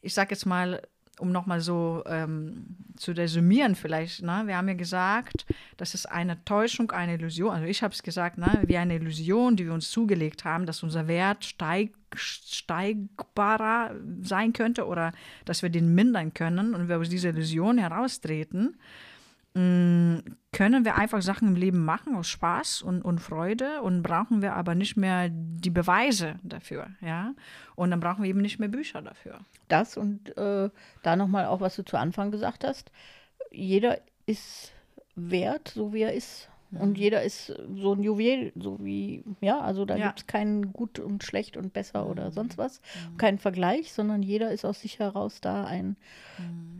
[0.00, 0.80] ich sag jetzt mal,
[1.20, 4.42] um nochmal so ähm, zu resümieren vielleicht, ne?
[4.46, 5.46] wir haben ja gesagt,
[5.76, 8.62] das ist eine Täuschung, eine Illusion, also ich habe es gesagt, ne?
[8.66, 14.86] wie eine Illusion, die wir uns zugelegt haben, dass unser Wert steig, steigbarer sein könnte
[14.86, 15.12] oder
[15.44, 18.76] dass wir den mindern können und wir aus dieser Illusion heraustreten
[19.54, 24.54] können wir einfach Sachen im Leben machen aus Spaß und, und Freude und brauchen wir
[24.54, 27.34] aber nicht mehr die Beweise dafür, ja.
[27.74, 29.40] Und dann brauchen wir eben nicht mehr Bücher dafür.
[29.68, 30.70] Das und äh,
[31.02, 32.92] da nochmal auch, was du zu Anfang gesagt hast.
[33.50, 34.72] Jeder ist
[35.16, 36.48] wert, so wie er ist.
[36.72, 40.06] Und jeder ist so ein Juwel, so wie, ja, also da Ja.
[40.06, 42.80] gibt es keinen gut und schlecht und besser oder sonst was.
[43.18, 45.96] Keinen Vergleich, sondern jeder ist aus sich heraus da ein,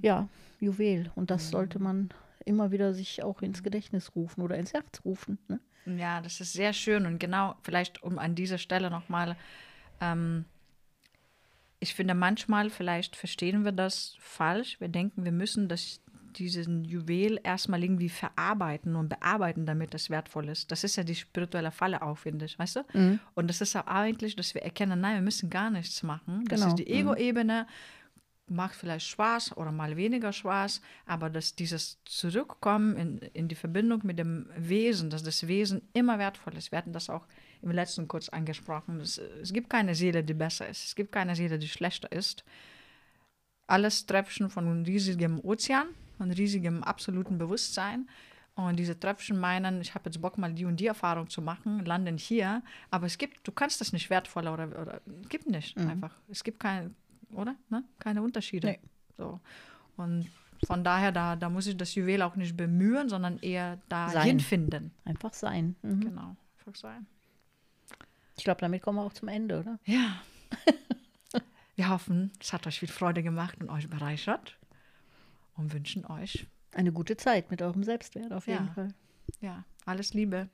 [0.01, 0.29] ja,
[0.61, 1.11] Juwel.
[1.17, 2.11] Und das sollte man
[2.45, 5.39] immer wieder sich auch ins Gedächtnis rufen oder ins Herz rufen.
[5.49, 5.61] Ne?
[5.99, 9.37] Ja, das ist sehr schön und genau, vielleicht um an dieser Stelle nochmal,
[10.01, 10.45] ähm,
[11.79, 14.79] ich finde manchmal, vielleicht verstehen wir das falsch.
[14.81, 16.01] Wir denken, wir müssen das,
[16.37, 20.71] diesen Juwel erstmal irgendwie verarbeiten und bearbeiten, damit das wertvoll ist.
[20.71, 23.19] Das ist ja die spirituelle Falle auch, finde ich, weißt du?
[23.35, 26.45] Und das ist ja eigentlich, dass wir erkennen, nein, wir müssen gar nichts machen.
[26.49, 26.69] Das Genau.
[26.75, 27.67] ist die Ego-Ebene.
[28.51, 34.01] Macht vielleicht Spaß oder mal weniger Spaß, aber dass dieses Zurückkommen in, in die Verbindung
[34.03, 36.73] mit dem Wesen, dass das Wesen immer wertvoll ist.
[36.73, 37.27] Wir hatten das auch
[37.63, 39.01] im letzten kurz angesprochen.
[39.01, 40.85] Es, es gibt keine Seele, die besser ist.
[40.85, 42.45] Es gibt keine Seele, die schlechter ist.
[43.69, 45.87] Alles Tröpfchen von einem riesigen Ozean,
[46.19, 48.09] von riesigem absoluten Bewusstsein.
[48.57, 51.85] Und diese Tröpfchen meinen, ich habe jetzt Bock, mal die und die Erfahrung zu machen,
[51.85, 52.63] landen hier.
[52.91, 56.17] Aber es gibt, du kannst das nicht wertvoller oder, oder gibt nicht einfach.
[56.29, 56.91] Es gibt keine,
[57.33, 57.57] oder?
[57.69, 57.85] Ne?
[57.99, 58.69] Keine Unterschiede.
[58.69, 58.81] Nee.
[59.17, 59.41] So.
[59.97, 60.29] Und
[60.67, 64.41] von daher, da, da muss ich das Juwel auch nicht bemühen, sondern eher dahin Sein.
[64.41, 64.91] finden.
[65.05, 65.77] Einfach sein.
[65.83, 66.01] Mhm.
[66.01, 66.37] Genau.
[66.59, 67.07] Einfach sein.
[68.37, 69.79] Ich glaube, damit kommen wir auch zum Ende, oder?
[69.85, 70.21] Ja.
[71.77, 74.59] Wir hoffen, es hat euch viel Freude gemacht und euch bereichert.
[75.57, 78.73] Und wünschen euch Eine gute Zeit mit eurem Selbstwert auf jeden Ja.
[78.73, 78.95] Fall.
[79.41, 80.49] ja alles Liebe.